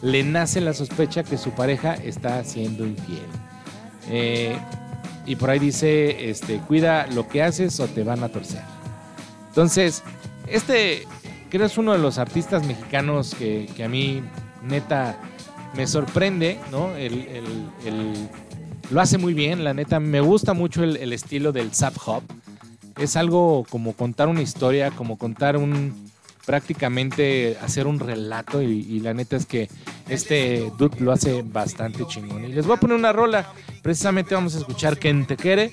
[0.00, 3.26] le nace la sospecha que su pareja está siendo infiel.
[4.10, 4.56] Eh,
[5.26, 8.62] y por ahí dice, este, cuida lo que haces o te van a torcer.
[9.48, 10.04] Entonces,
[10.46, 11.04] este
[11.54, 14.20] creo es uno de los artistas mexicanos que, a mí
[14.64, 15.16] neta
[15.76, 16.96] me sorprende, ¿no?
[16.96, 17.14] El,
[18.90, 20.00] lo hace muy bien, la neta.
[20.00, 22.24] Me gusta mucho el, estilo del Zap Hop.
[22.98, 26.10] Es algo como contar una historia, como contar un
[26.44, 29.68] prácticamente hacer un relato y, y la neta es que
[30.08, 32.46] este dude lo hace bastante chingón.
[32.46, 33.46] Y les voy a poner una rola,
[33.80, 35.70] precisamente vamos a escuchar Quien te quiere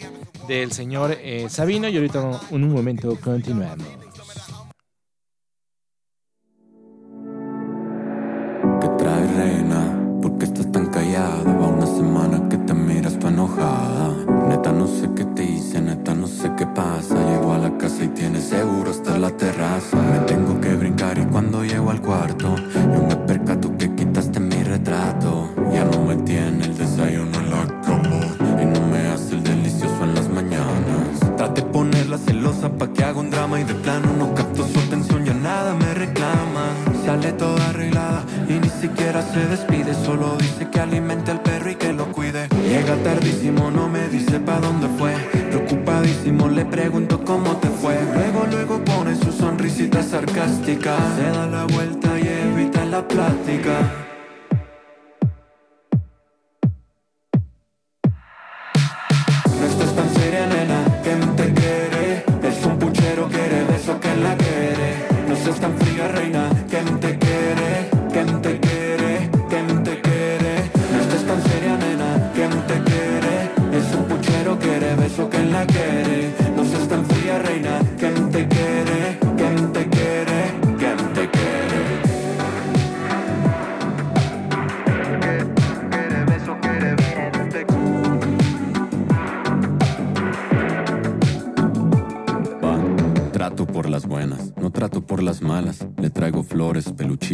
[0.48, 3.88] del señor eh, Sabino y ahorita en un momento continuamos.
[38.82, 42.48] Siquiera se despide, solo dice que alimente al perro y que lo cuide.
[42.68, 45.14] Llega tardísimo, no me dice pa' dónde fue.
[45.50, 47.96] Preocupadísimo le pregunto cómo te fue.
[48.16, 50.98] Luego, luego pone su sonrisita sarcástica.
[51.16, 54.11] Se da la vuelta y evita la plática.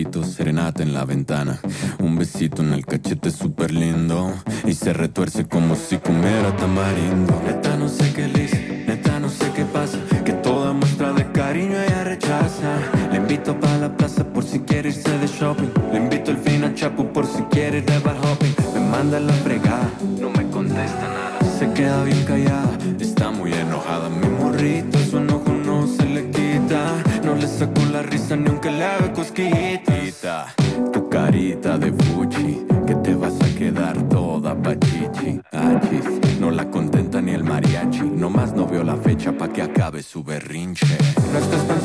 [0.06, 1.60] Serenata en la ventana.
[2.00, 4.32] Un besito en el cachete súper lindo.
[4.66, 7.42] Y se retuerce como si comiera tamarindo.
[7.46, 9.98] Neta, no sé qué le neta, no sé qué pasa.
[10.24, 12.78] Que toda muestra de cariño ella rechaza.
[13.12, 15.72] Le invito pa' la plaza por si quiere irse de shopping.
[15.92, 18.56] Le invito el fin a Chapu por si quiere ir de bar hopping.
[18.76, 19.90] Me manda la fregada,
[20.22, 21.40] no me contesta nada.
[21.58, 24.10] Se queda bien callada, está muy enojada.
[24.10, 26.82] Mi morrito, su enojo no se le quita.
[27.24, 29.67] No le saco la risa ni aunque le haga cosquillita.
[31.58, 35.42] De fuchi, que te vas a quedar toda pachichi.
[35.52, 38.04] Achis, no la contenta ni el mariachi.
[38.04, 40.98] Nomás no veo la fecha pa' que acabe su berrinche.
[41.34, 41.77] No estás tan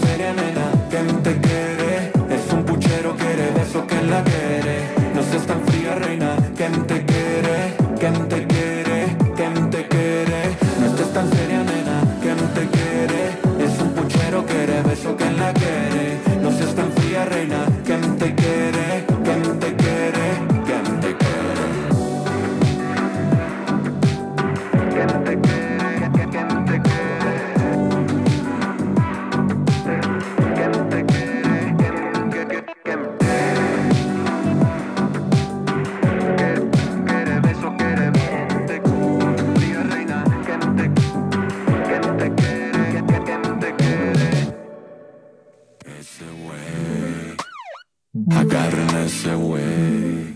[49.13, 50.35] ese güey,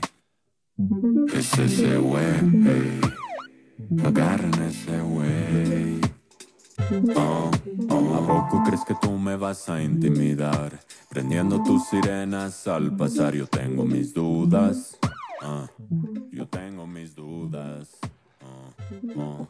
[1.33, 3.01] es ese güey,
[4.05, 6.01] agarren ese güey.
[7.16, 7.51] Ah,
[7.89, 10.79] ah, ¿A poco crees que tú me vas a intimidar?
[11.09, 14.99] Prendiendo tus sirenas al pasar, yo tengo mis dudas.
[15.41, 15.66] Ah,
[16.31, 17.99] yo tengo mis dudas.
[19.18, 19.47] Ah.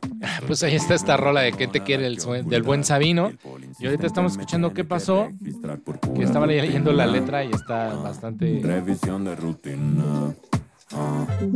[0.46, 3.32] Pues ahí está esta rola de que te quiere el del buen Sabino.
[3.78, 5.28] Y ahorita estamos escuchando qué pasó,
[6.14, 8.60] que estaba leyendo la letra y está bastante,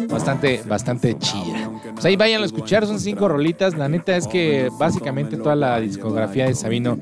[0.08, 1.70] bastante, bastante chilla.
[1.92, 3.76] Pues ahí vayan a escuchar, son cinco rolitas.
[3.76, 6.98] La neta es que básicamente toda la discografía de Sabino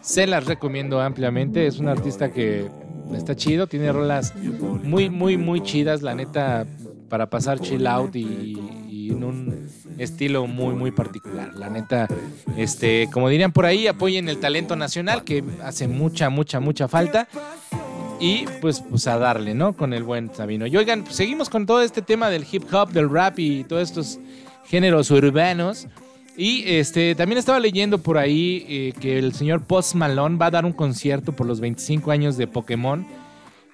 [0.00, 1.66] se las recomiendo ampliamente.
[1.66, 2.68] Es un artista que
[3.14, 6.02] está chido, tiene rolas muy, muy, muy chidas.
[6.02, 6.66] La neta,
[7.08, 8.56] para pasar chill out y,
[8.88, 9.68] y en un
[10.02, 11.54] estilo muy, muy particular.
[11.54, 12.08] La neta,
[12.56, 17.28] este, como dirían por ahí, apoyen el talento nacional que hace mucha, mucha, mucha falta.
[18.18, 19.74] Y pues, pues a darle, ¿no?
[19.74, 20.66] Con el buen Sabino.
[20.66, 23.82] Y oigan, pues, seguimos con todo este tema del hip hop, del rap y todos
[23.82, 24.18] estos
[24.66, 25.86] géneros urbanos.
[26.36, 30.50] Y este también estaba leyendo por ahí eh, que el señor Post Malone va a
[30.50, 33.06] dar un concierto por los 25 años de Pokémon.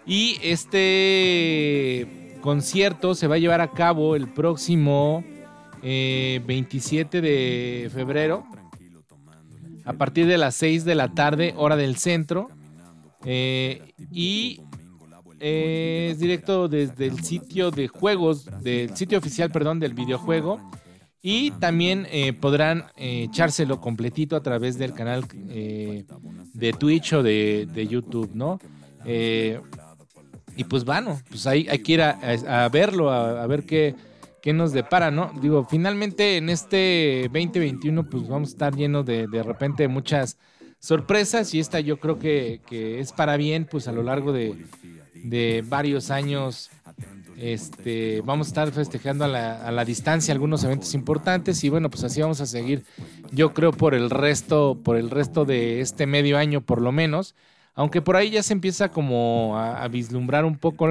[0.07, 5.25] Y este concierto se va a llevar a cabo el próximo
[5.89, 8.45] eh, 27 de febrero
[9.85, 12.49] a partir de las 6 de la tarde, hora del centro.
[13.25, 14.61] Eh, y
[15.39, 20.61] eh, es directo desde el sitio de juegos, del sitio oficial, perdón, del videojuego.
[21.23, 26.05] Y también eh, podrán eh, echárselo completito a través del canal eh,
[26.53, 28.59] de Twitch o de, YouTube, ¿no?
[29.05, 29.61] Eh,
[30.57, 33.95] y pues bueno, pues ahí hay que ir a, verlo, a ver qué,
[34.47, 35.33] qué nos depara, ¿no?
[35.43, 40.39] Digo, finalmente en este 2021 pues vamos a estar llenos de, de repente muchas
[40.79, 44.55] sorpresas y esta yo creo que, que es para bien, pues a lo largo de,
[45.15, 46.71] de varios años
[47.37, 51.91] este, vamos a estar festejando a la, a la distancia algunos eventos importantes y bueno,
[51.91, 52.85] pues así vamos a seguir,
[53.33, 57.35] yo creo, por el resto, por el resto de este medio año por lo menos,
[57.75, 60.87] aunque por ahí ya se empieza como a, vislumbrar un poco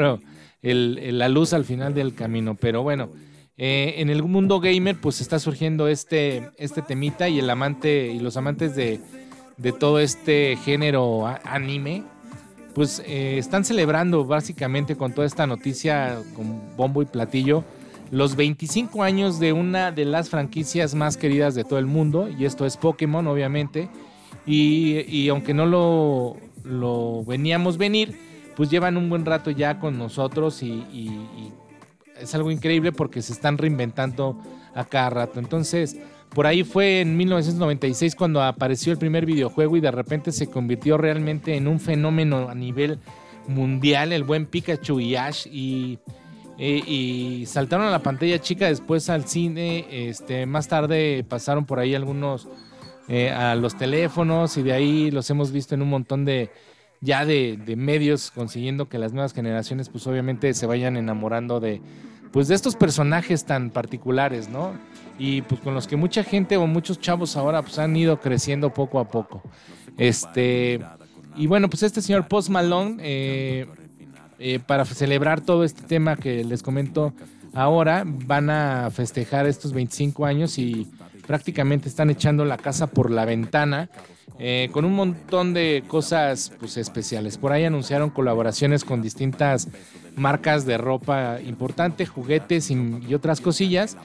[0.62, 3.12] la luz al final del camino, pero bueno,
[3.58, 8.20] eh, en el mundo gamer pues está surgiendo este, este temita y el amante y
[8.20, 9.00] los amantes de,
[9.58, 12.04] de todo este género anime,
[12.74, 17.64] pues eh, están celebrando básicamente con toda esta noticia con bombo y platillo
[18.12, 22.46] los 25 años de una de las franquicias más queridas de todo el mundo, y
[22.46, 23.90] esto es Pokémon, obviamente.
[24.46, 28.16] Y, y aunque no lo, lo veníamos venir,
[28.56, 30.84] pues llevan un buen rato ya con nosotros y
[32.20, 34.42] es algo increíble porque se están reinventando
[34.74, 35.40] a cada rato.
[35.40, 35.98] Entonces,
[36.30, 40.98] por ahí fue en 1996 cuando apareció el primer videojuego y de repente se convirtió
[40.98, 43.00] realmente en un fenómeno a nivel
[43.48, 45.48] mundial, el buen Pikachu y Ash.
[45.48, 46.00] Y,
[46.58, 51.96] eh, saltaron a la pantalla chica, después al cine, este, más tarde pasaron por ahí
[51.96, 52.48] algunos
[53.08, 56.50] eh, a los teléfonos y de ahí los hemos visto en un montón de
[57.06, 61.82] ya de, medios consiguiendo que las nuevas generaciones pues obviamente se vayan enamorando de
[62.32, 64.74] pues de estos personajes tan particulares, ¿no?
[65.18, 68.74] Y pues con los que mucha gente o muchos chavos ahora pues han ido creciendo
[68.74, 69.42] poco a poco.
[69.98, 70.82] Este
[71.38, 73.68] y bueno, pues este señor Post Malone eh,
[74.40, 77.14] eh, para celebrar todo este tema que les comento
[77.54, 80.92] ahora, van a festejar estos 25 años y
[81.26, 83.90] prácticamente están echando la casa por la ventana
[84.38, 87.38] eh, con un montón de cosas pues, especiales.
[87.38, 89.70] Por ahí anunciaron colaboraciones con distintas
[90.16, 93.98] marcas de ropa importante, juguetes y, otras cosillas.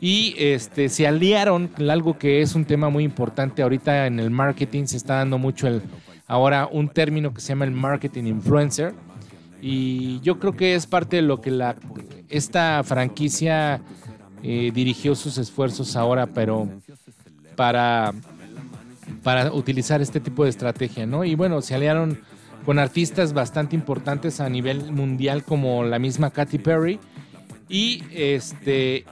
[0.00, 4.86] Y este, se aliaron, algo que es un tema muy importante ahorita en el marketing,
[4.86, 5.82] se está dando mucho el,
[6.26, 8.94] ahora un término que se llama el marketing influencer.
[9.60, 11.76] Y yo creo que es parte de lo que la,
[12.28, 13.80] esta franquicia
[14.42, 16.68] eh, dirigió sus esfuerzos ahora, pero
[17.54, 18.12] para,
[19.22, 21.24] para utilizar este tipo de estrategia, ¿no?
[21.24, 22.20] Y bueno, se aliaron
[22.64, 27.00] con artistas bastante importantes a nivel mundial como la misma Katy Perry
[27.68, 29.04] y este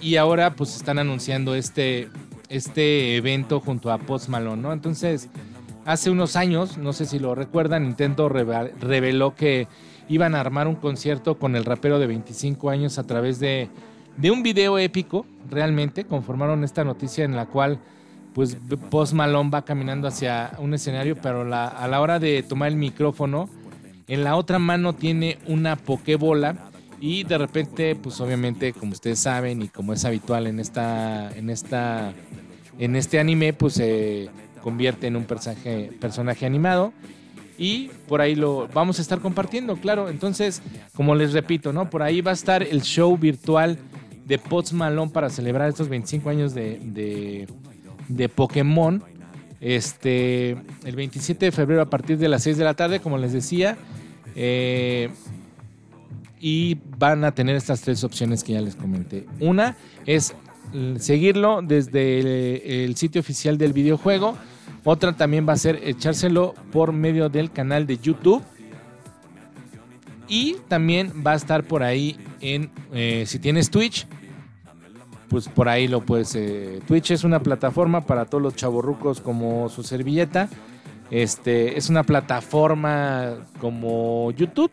[0.00, 2.08] y ahora pues están anunciando este
[2.48, 4.72] este evento junto a Post Malone, ¿no?
[4.72, 5.30] Entonces,
[5.86, 9.68] hace unos años, no sé si lo recuerdan, Nintendo reveló que
[10.08, 13.70] iban a armar un concierto con el rapero de 25 años a través de,
[14.18, 17.78] de un video épico, realmente, conformaron esta noticia en la cual
[18.34, 18.56] pues
[18.90, 22.76] Post Malone va caminando hacia un escenario, pero la- a la hora de tomar el
[22.76, 23.48] micrófono,
[24.08, 26.56] en la otra mano tiene una pokebola
[27.00, 31.50] y de repente, pues obviamente, como ustedes saben y como es habitual en esta, en
[31.50, 32.12] esta,
[32.78, 34.28] en este anime, pues se
[34.62, 36.92] convierte en un personaje, animado
[37.58, 40.08] y por ahí lo vamos a estar compartiendo, claro.
[40.08, 40.62] Entonces,
[40.94, 41.90] como les repito, ¿no?
[41.90, 43.78] Por ahí va a estar el show virtual
[44.24, 47.46] de Post Malone para celebrar estos 25 años de,
[48.08, 49.02] de Pokémon.
[49.60, 50.50] Este,
[50.84, 53.76] el 27 de febrero a partir de las 6 de la tarde, como les decía.
[54.34, 55.10] Eh,
[56.40, 59.26] y van a tener estas tres opciones que ya les comenté.
[59.38, 59.76] Una
[60.06, 60.34] es
[60.98, 62.26] seguirlo desde el,
[62.90, 64.36] el sitio oficial del videojuego.
[64.84, 68.42] Otra también va a ser echárselo por medio del canal de YouTube.
[70.28, 74.06] Y también va a estar por ahí en, eh, si tienes Twitch,
[75.32, 76.36] pues por ahí lo puedes.
[76.36, 80.50] eh, Twitch es una plataforma para todos los chavorrucos como su servilleta.
[81.10, 84.70] Este, es una plataforma como YouTube,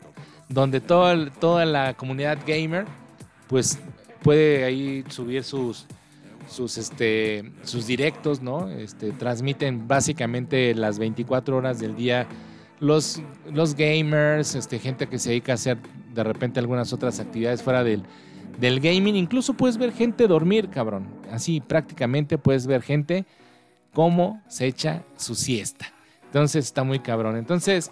[0.49, 2.85] donde toda, toda la comunidad gamer,
[3.47, 3.79] pues
[4.21, 5.85] puede ahí subir sus,
[6.49, 8.69] sus, este, sus directos, ¿no?
[8.69, 12.27] Este, transmiten básicamente las 24 horas del día
[12.81, 15.77] los, los gamers, este, gente que se dedica a hacer
[16.13, 18.03] de repente algunas otras actividades fuera del,
[18.57, 19.15] del gaming.
[19.15, 21.07] Incluso puedes ver gente dormir, cabrón.
[21.31, 23.25] Así prácticamente puedes ver gente
[23.93, 25.91] cómo se echa su siesta.
[26.25, 27.37] Entonces está muy cabrón.
[27.37, 27.91] Entonces,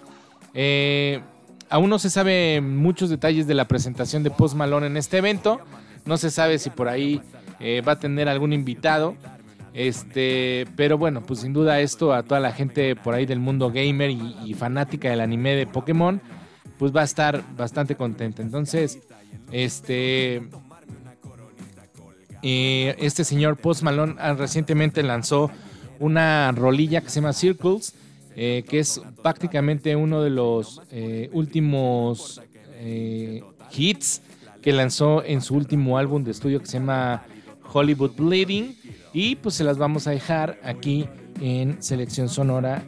[0.54, 1.22] eh,
[1.70, 5.60] aún no se sabe muchos detalles de la presentación de Post Malone en este evento.
[6.06, 7.22] No se sabe si por ahí
[7.60, 9.16] eh, va a tener algún invitado.
[9.74, 13.72] Este, pero bueno, pues sin duda esto a toda la gente por ahí del mundo
[13.72, 16.20] gamer y, y fanática del anime de Pokémon,
[16.80, 18.42] pues va a estar bastante contenta.
[18.42, 19.00] Entonces,
[19.52, 20.42] este,
[22.42, 25.52] este señor Post Malone ah, recientemente lanzó
[26.00, 27.96] una rolilla que se llama Circles,
[28.36, 32.42] eh, que es prácticamente uno de los eh, últimos
[32.74, 33.42] eh,
[33.76, 34.22] hits
[34.62, 37.24] que lanzó en su último álbum de estudio que se llama
[37.74, 38.76] Hollywood Bleeding.
[39.14, 41.08] Y pues se las vamos a dejar aquí
[41.42, 42.84] en selección sonora.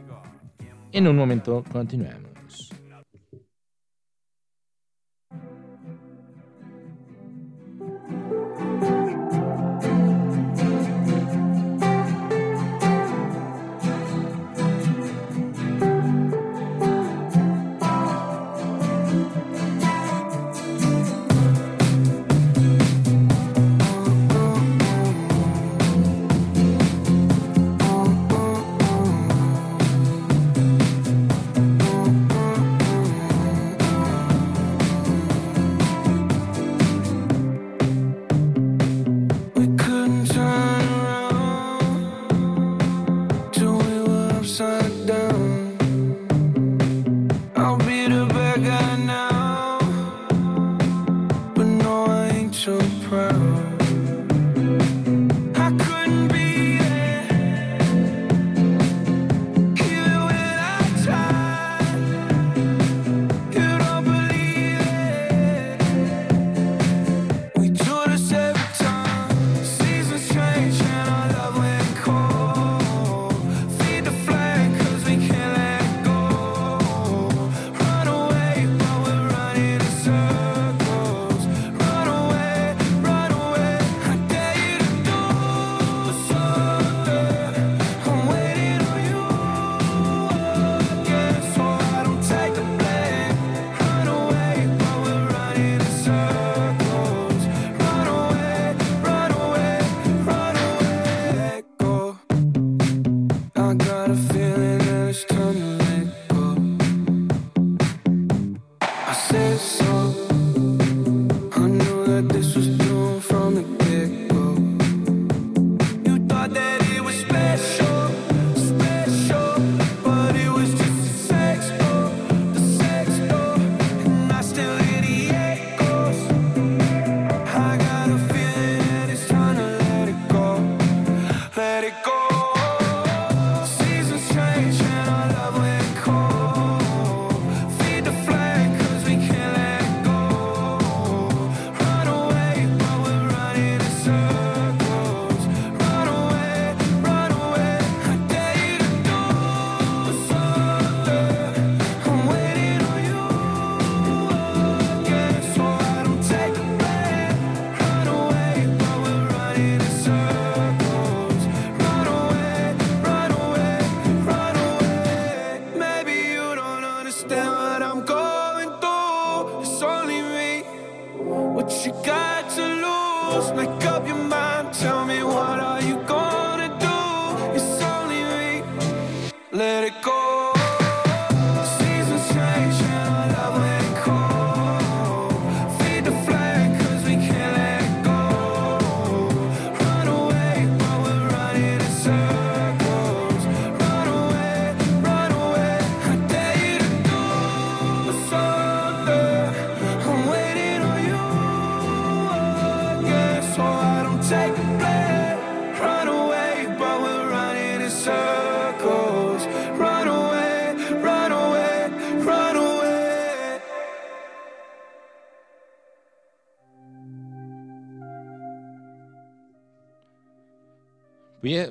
[0.91, 2.28] En un momento continuamos.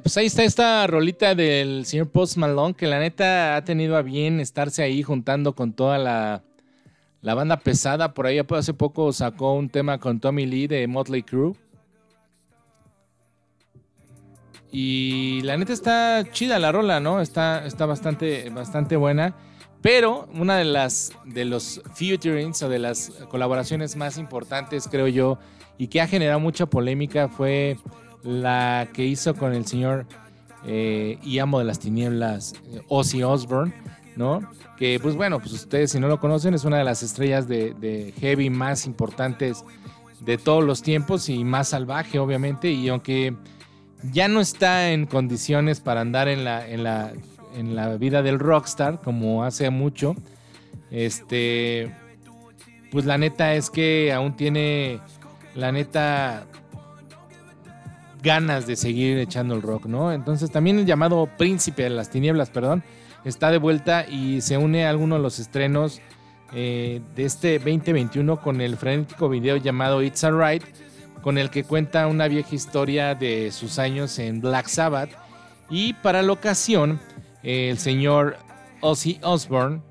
[0.03, 4.03] Pues ahí está esta rolita del señor Post Malone, que la neta ha tenido a
[4.03, 6.43] bien estarse ahí juntando con toda la,
[7.21, 8.13] la banda pesada.
[8.13, 11.55] Por ahí hace poco sacó un tema con Tommy Lee de Motley Crue.
[14.73, 17.21] Y la neta está chida la rola, ¿no?
[17.21, 19.37] Está, está bastante, bastante buena.
[19.81, 25.39] Pero una de las de los featurings o de las colaboraciones más importantes, creo yo,
[25.79, 27.77] y que ha generado mucha polémica fue
[28.29, 30.07] la que hizo con el señor
[30.67, 33.73] eh, y amo de las tinieblas, eh, Ozzy Osbourne,
[34.17, 34.41] ¿no?
[34.77, 37.75] Que pues bueno, pues ustedes si no lo conocen es una de las estrellas de,
[37.75, 39.65] de heavy más importantes
[40.21, 43.35] de todos los tiempos y más salvaje obviamente y aunque
[44.13, 47.13] ya no está en condiciones para andar en la, en la,
[47.55, 50.15] en la vida del rockstar como hace mucho,
[50.91, 51.95] este,
[52.91, 55.01] pues la neta es que aún tiene,
[55.55, 56.47] la neta,
[58.23, 60.13] ganas de seguir echando el rock, ¿no?
[60.13, 62.83] Entonces también el llamado Príncipe de las Tinieblas, perdón,
[63.25, 66.01] está de vuelta y se une a alguno de los estrenos
[66.53, 70.63] eh, de este 2021 con el frenético video llamado It's Alright,
[71.23, 75.11] con el que cuenta una vieja historia de sus años en Black Sabbath.
[75.69, 76.99] Y para la ocasión,
[77.43, 78.37] el señor
[78.81, 79.83] Ozzy Osbourne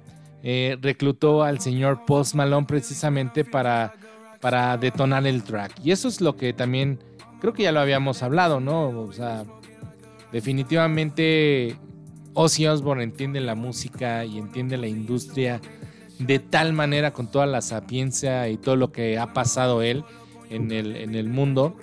[0.44, 3.94] eh, reclutó al señor Post Malone precisamente para,
[4.40, 5.74] para detonar el track.
[5.84, 7.00] Y eso es lo que también
[7.40, 8.90] creo que ya lo habíamos hablado, ¿no?
[8.90, 9.46] O sea,
[10.32, 11.76] definitivamente
[12.34, 15.62] Ozzy Osbourne entiende la música y entiende la industria
[16.20, 20.04] de tal manera con toda la sapiencia y todo lo que ha pasado él
[20.50, 21.76] en el, en el mundo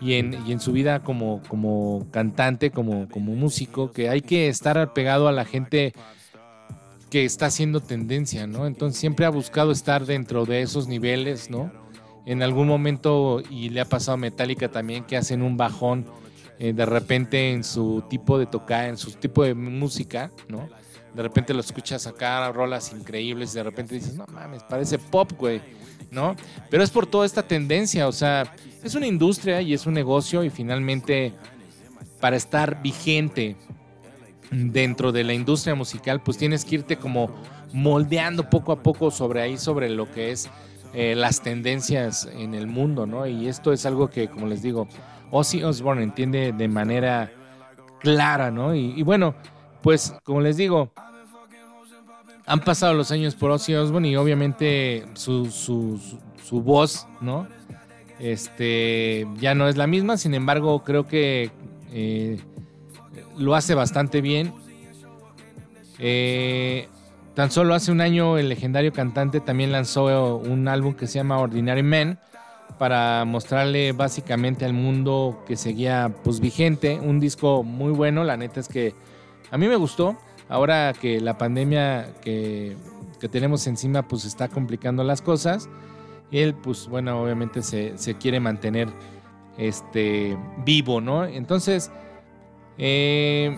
[0.00, 4.48] y en, y en su vida como, como cantante, como, como músico, que hay que
[4.48, 5.92] estar pegado a la gente
[7.08, 8.66] que está haciendo tendencia, ¿no?
[8.66, 11.70] Entonces siempre ha buscado estar dentro de esos niveles, ¿no?
[12.24, 16.06] En algún momento, y le ha pasado a Metallica también, que hacen un bajón
[16.58, 20.68] eh, de repente en su tipo de tocar, en su tipo de música, ¿no?
[21.12, 25.32] De repente lo escuchas sacar rolas increíbles y de repente dices, no mames, parece pop,
[25.36, 25.60] güey,
[26.10, 26.36] ¿no?
[26.70, 30.44] Pero es por toda esta tendencia, o sea, es una industria y es un negocio
[30.44, 31.32] y finalmente
[32.20, 33.56] para estar vigente
[34.52, 37.34] dentro de la industria musical, pues tienes que irte como
[37.72, 40.48] moldeando poco a poco sobre ahí, sobre lo que es
[40.94, 43.26] eh, las tendencias en el mundo, ¿no?
[43.26, 44.88] Y esto es algo que, como les digo,
[45.30, 47.32] Ozzy Osbourne entiende de manera
[48.00, 48.74] clara, ¿no?
[48.74, 49.34] Y, bueno,
[49.82, 50.92] pues como les digo,
[52.46, 57.46] han pasado los años por Ozzy Osbourne y obviamente su, su, su, su voz, ¿no?
[58.18, 61.50] Este ya no es la misma, sin embargo, creo que
[61.92, 62.38] eh,
[63.36, 64.52] lo hace bastante bien.
[65.98, 66.88] Eh,
[67.34, 71.38] tan solo hace un año el legendario cantante también lanzó un álbum que se llama
[71.38, 72.18] Ordinary Men
[72.78, 78.60] para mostrarle básicamente al mundo que seguía pues vigente, un disco muy bueno, la neta
[78.60, 78.94] es que
[79.50, 80.16] a mí me gustó,
[80.48, 82.76] ahora que la pandemia que,
[83.30, 85.68] tenemos encima pues está complicando las cosas,
[86.32, 88.88] él pues bueno obviamente se, se quiere mantener
[89.58, 91.24] este vivo, ¿no?
[91.24, 91.92] Entonces
[92.78, 93.56] eh,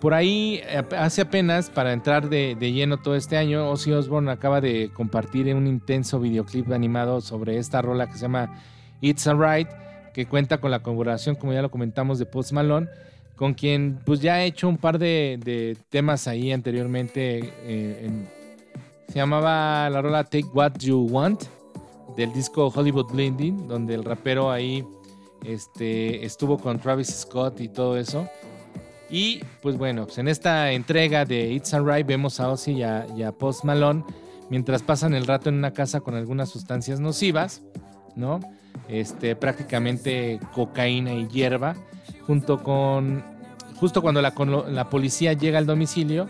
[0.00, 0.60] por ahí,
[0.96, 5.66] hace apenas, para entrar de, lleno todo este año, Ozzy Osbourne acaba de compartir un
[5.66, 8.50] intenso videoclip animado sobre esta rola que se llama
[9.00, 9.68] It's Alright,
[10.12, 12.88] que cuenta con la colaboración, como ya lo comentamos, de Post Malone,
[13.36, 17.52] con quien pues ya ha hecho un par de, temas ahí anteriormente.
[17.64, 18.10] eh,
[19.12, 21.42] se llamaba la rola Take What You Want,
[22.16, 24.82] del disco Hollywood Blending, donde el rapero ahí
[25.44, 28.26] este, estuvo con Travis Scott y todo eso.
[29.12, 33.32] Y pues bueno, pues en esta entrega de It's Alright vemos a Ozzy y a,
[33.38, 34.04] Post Malone
[34.48, 37.60] mientras pasan el rato en una casa con algunas sustancias nocivas,
[38.16, 38.40] ¿no?
[38.88, 41.76] Este, prácticamente cocaína y hierba,
[42.26, 43.22] junto con,
[43.76, 44.32] justo cuando la,
[44.70, 46.26] la policía llega al domicilio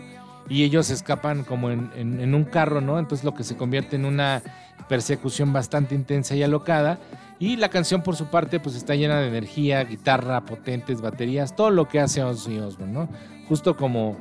[0.49, 2.99] y ellos escapan como en, en- en un carro, ¿no?
[2.99, 4.41] Entonces lo que se convierte en una
[4.89, 6.99] persecución bastante intensa y alocada.
[7.39, 11.71] Y la canción, por su parte, pues está llena de energía, guitarra, potentes, baterías, todo
[11.71, 13.09] lo que hace Ozzy Osbourne, ¿no?
[13.49, 14.15] Justo como,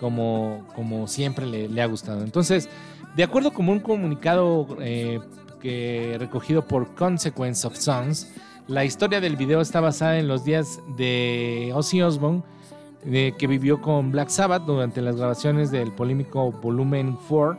[0.00, 2.22] como, como siempre le, ha gustado.
[2.24, 2.68] Entonces,
[3.14, 5.20] de acuerdo con un comunicado eh,
[5.60, 8.32] que recogido por Consequence of Songs,
[8.66, 12.42] la historia del video está basada en los días de Ozzy Osbourne,
[13.04, 17.58] de- que vivió con Black Sabbath durante las grabaciones del polémico Volumen 4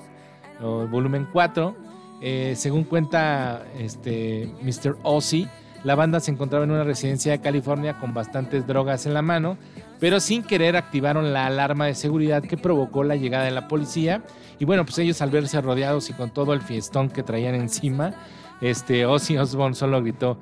[0.62, 1.87] o Volumen 4.
[2.22, 4.98] Eh, según cuenta este, Mr.
[5.04, 5.48] Ozzy,
[5.84, 9.58] la banda se encontraba en una residencia de California con bastantes drogas en la mano,
[10.00, 14.24] pero sin querer activaron la alarma de seguridad que provocó la llegada de la policía.
[14.60, 18.14] Y bueno, pues ellos al verse rodeados y con todo el fiestón que traían encima,
[18.62, 20.40] este, Ozzy Osbourne solo gritó,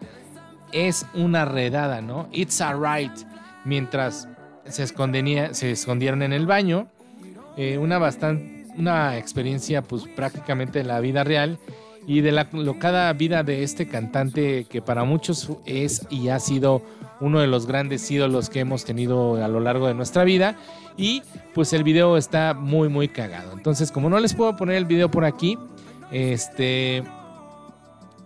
[0.71, 2.27] es una redada, ¿no?
[2.31, 3.11] It's alright.
[3.65, 4.27] mientras
[4.65, 6.87] se, se escondieron en el baño.
[7.57, 11.59] Eh, una bastante, una experiencia pues prácticamente de la vida real
[12.07, 16.81] y de la locada vida de este cantante que para muchos es y ha sido
[17.19, 20.55] uno de los grandes ídolos que hemos tenido a lo largo de nuestra vida
[20.97, 21.23] y
[21.53, 23.53] pues el video está muy muy cagado.
[23.53, 25.57] Entonces, como no les puedo poner el video por aquí,
[26.11, 27.03] este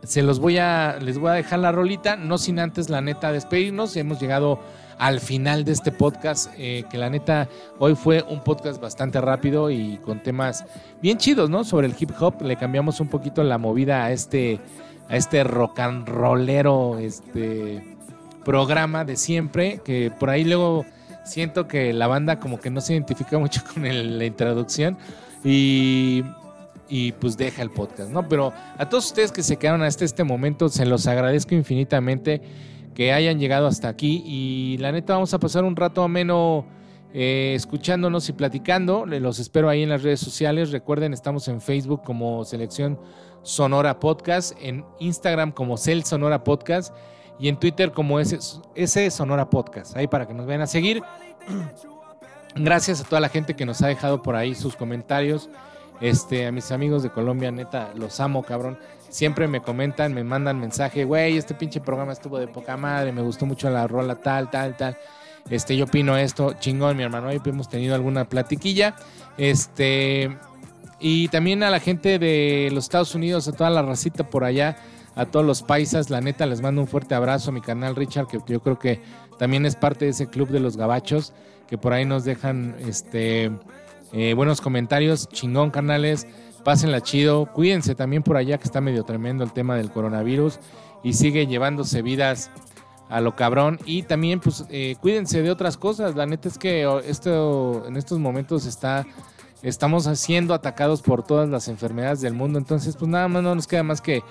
[0.04, 3.32] se los voy a les voy a dejar la rolita, no sin antes la neta
[3.32, 3.96] despedirnos.
[3.96, 4.60] Hemos llegado
[5.00, 7.48] al final de este podcast, eh, que la neta
[7.80, 10.66] hoy fue un podcast bastante rápido y con temas
[11.02, 11.64] bien chidos, ¿no?
[11.64, 14.60] Sobre el hip hop, le cambiamos un poquito la movida a este
[15.08, 17.98] a este rock and rollero este
[18.44, 20.86] programa de siempre, que por ahí luego
[21.24, 24.98] siento que la banda como que no se identifica mucho con la introducción
[25.46, 26.26] y,
[26.90, 28.28] y pues deja el podcast, ¿no?
[28.28, 32.42] Pero a todos ustedes que se quedaron hasta este momento, se los agradezco infinitamente
[33.00, 36.66] que hayan llegado hasta aquí y la neta vamos a pasar un rato ameno
[37.14, 39.06] eh, escuchándonos y platicando.
[39.06, 40.72] Los espero ahí en las redes sociales.
[40.72, 43.00] Recuerden, estamos en Facebook como Selección
[43.42, 46.94] Sonora Podcast, en Instagram como Cel Sonora Podcast
[47.40, 49.96] y en Twitter como ese Sonora Podcast.
[49.96, 51.02] Ahí para que nos vayan a seguir.
[52.56, 55.50] Gracias a toda la gente que nos ha dejado por ahí sus comentarios.
[56.02, 58.78] Este, a mis amigos de Colombia, neta, los amo, cabrón.
[59.10, 63.22] Siempre me comentan, me mandan mensaje, güey, este pinche programa estuvo de poca madre, me
[63.22, 64.98] gustó mucho la rola tal, tal, tal.
[65.50, 67.28] Este, yo opino esto, chingón, mi hermano.
[67.28, 68.96] Ahí hemos tenido alguna platiquilla.
[69.38, 70.38] Este,
[71.00, 74.78] y también a la gente de los Estados Unidos, a toda la racita por allá,
[75.16, 78.28] a todos los paisas, la neta, les mando un fuerte abrazo a mi canal Richard,
[78.28, 79.02] que yo creo que
[79.38, 81.34] también es parte de ese club de los gabachos,
[81.68, 83.52] que por ahí nos dejan este
[84.12, 86.28] eh, buenos comentarios, chingón canales,
[86.64, 90.60] pásenla chido, cuídense también por allá que está medio tremendo el tema del coronavirus
[91.04, 92.52] y sigue llevándose vidas
[93.10, 96.86] a lo cabrón y también pues eh, cuídense de otras cosas, la neta es que
[96.86, 99.06] oh, esto en estos momentos está
[99.64, 103.68] estamos siendo atacados por todas las enfermedades del mundo, entonces pues nada más no nos
[103.68, 104.22] queda más que,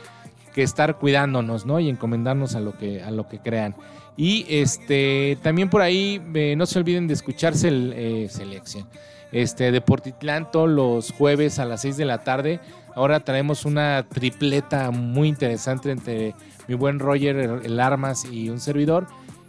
[0.54, 1.80] que estar cuidándonos, ¿no?
[1.80, 3.74] Y encomendarnos a lo que a lo que crean.
[4.16, 8.86] Y este también por ahí eh, no se olviden de escucharse el eh, selección.
[9.32, 12.60] Este de Portitlán todos los jueves a las 6 de la tarde.
[12.94, 16.34] Ahora traemos una tripleta muy interesante entre
[16.66, 19.06] mi buen Roger, el, Armas y un servidor.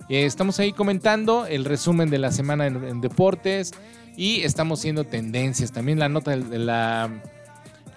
[0.09, 3.71] Eh, estamos ahí comentando el resumen de la semana en, deportes
[4.17, 5.71] y estamos haciendo tendencias.
[5.71, 7.09] También la nota de la,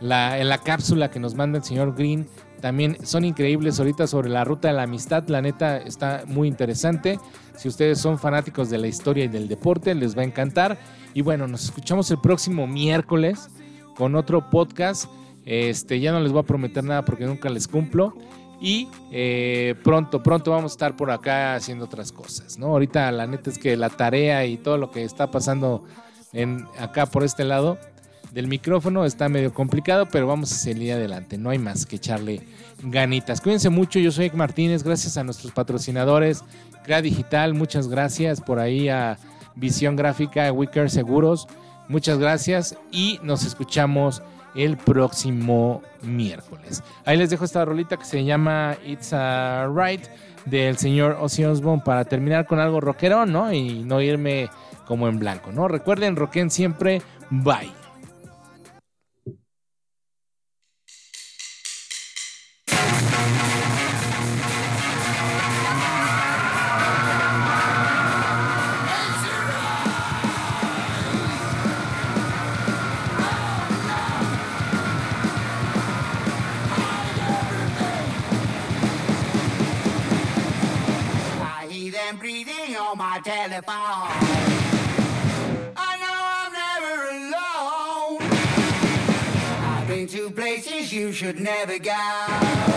[0.01, 2.29] en la cápsula que nos manda el señor Green
[2.63, 5.27] también son increíbles ahorita sobre la ruta de la amistad.
[5.27, 7.19] La neta está muy interesante.
[7.57, 10.79] Si ustedes son fanáticos de la historia y del deporte, les va a encantar.
[11.13, 13.51] Y bueno, nos escuchamos el próximo miércoles
[13.97, 15.11] con otro podcast.
[15.45, 18.15] Este, ya no les voy a prometer nada porque nunca les cumplo.
[18.61, 22.69] Y eh, pronto, pronto vamos a estar por acá haciendo otras cosas, ¿no?
[22.69, 25.83] Ahorita la neta es que la tarea y todo lo que está pasando
[26.33, 27.77] en, acá por este lado
[28.33, 31.37] del micrófono está medio complicado, pero vamos a seguir adelante.
[31.37, 32.41] No hay más que echarle
[32.83, 33.41] ganitas.
[33.41, 36.43] Cuídense mucho, yo soy Ek Martínez, gracias a nuestros patrocinadores,
[36.83, 39.19] Crea Digital, muchas gracias por ahí a
[39.55, 41.47] Visión Gráfica, Wicker Seguros,
[41.89, 44.23] muchas gracias y nos escuchamos
[44.55, 46.83] el próximo miércoles.
[47.05, 50.07] Ahí les dejo esta rolita que se llama It's a Right
[50.47, 53.53] del señor Ozzy Osbourne para terminar con algo rockero, ¿no?
[53.53, 54.49] Y no irme
[54.87, 55.69] como en blanco, ¿no?
[55.69, 57.82] Recuerden, rocken siempre, bye.
[83.49, 83.75] Telephone.
[85.77, 88.23] I know I'm never alone.
[89.65, 92.72] I've been to places you should never go.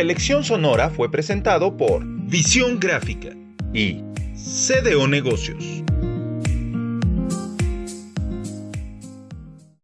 [0.00, 3.36] Selección Sonora fue presentado por Visión Gráfica
[3.74, 5.62] y CDO Negocios.